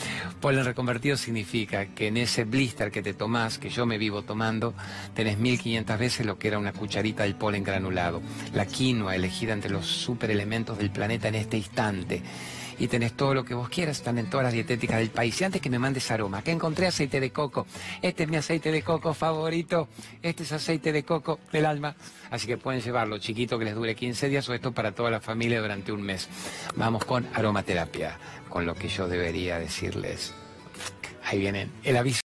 Polen 0.41 0.65
reconvertido 0.65 1.17
significa 1.17 1.87
que 1.87 2.09
en 2.09 2.17
ese 2.17 2.45
blister 2.45 2.91
que 2.91 3.03
te 3.03 3.15
tomás, 3.15 3.59
que 3.59 3.69
yo 3.69 3.87
me 3.87 3.99
vivo 3.99 4.23
tomando, 4.23 4.75
tenés 5.15 5.39
1500 5.39 5.99
veces 5.99 6.27
lo 6.27 6.39
que 6.39 6.49
era 6.49 6.59
una 6.59 6.73
cucharita 6.73 7.25
del 7.25 7.35
polen 7.35 7.65
granulado. 7.65 8.23
La 8.55 8.67
quinoa 8.67 9.15
elegida 9.15 9.53
entre 9.53 9.71
los 9.71 9.87
superelementos 9.87 10.79
del 10.79 10.91
planeta 10.91 11.10
en 11.11 11.35
este 11.35 11.57
instante 11.57 12.23
y 12.81 12.89
tenés 12.89 13.13
todo 13.13 13.35
lo 13.35 13.45
que 13.45 13.55
vos 13.55 13.69
quieras, 13.69 13.99
están 13.99 14.19
en 14.19 14.31
todas 14.31 14.45
las 14.45 14.55
dietéticas 14.55 14.99
del 14.99 15.11
país. 15.11 15.39
Y 15.41 15.45
antes 15.45 15.61
que 15.61 15.69
me 15.69 15.79
mandes 15.79 16.11
aroma, 16.11 16.43
que 16.43 16.51
encontré 16.51 16.87
aceite 16.87 17.21
de 17.21 17.31
coco, 17.31 17.67
este 18.01 18.23
es 18.23 18.29
mi 18.29 18.37
aceite 18.37 18.73
de 18.73 18.83
coco 18.83 19.13
favorito, 19.13 19.89
este 20.23 20.43
es 20.43 20.53
aceite 20.53 20.91
de 20.91 21.03
coco 21.03 21.39
del 21.53 21.67
alma, 21.67 21.95
así 22.31 22.47
que 22.47 22.57
pueden 22.57 22.81
llevarlo 22.81 23.19
chiquito 23.19 23.59
que 23.59 23.67
les 23.67 23.75
dure 23.75 23.95
15 23.95 24.29
días 24.31 24.49
o 24.49 24.55
esto 24.55 24.73
para 24.73 24.93
toda 24.93 25.11
la 25.11 25.21
familia 25.21 25.61
durante 25.61 25.93
un 25.93 26.03
mes. 26.03 26.29
Vamos 26.75 27.05
con 27.05 27.29
aromaterapia, 27.35 28.19
con 28.49 28.65
lo 28.65 28.75
que 28.75 28.89
yo 28.89 29.07
debería 29.07 29.59
decirles. 29.59 30.33
Ahí 31.25 31.39
viene 31.39 31.69
el 31.85 31.99
aviso. 31.99 32.30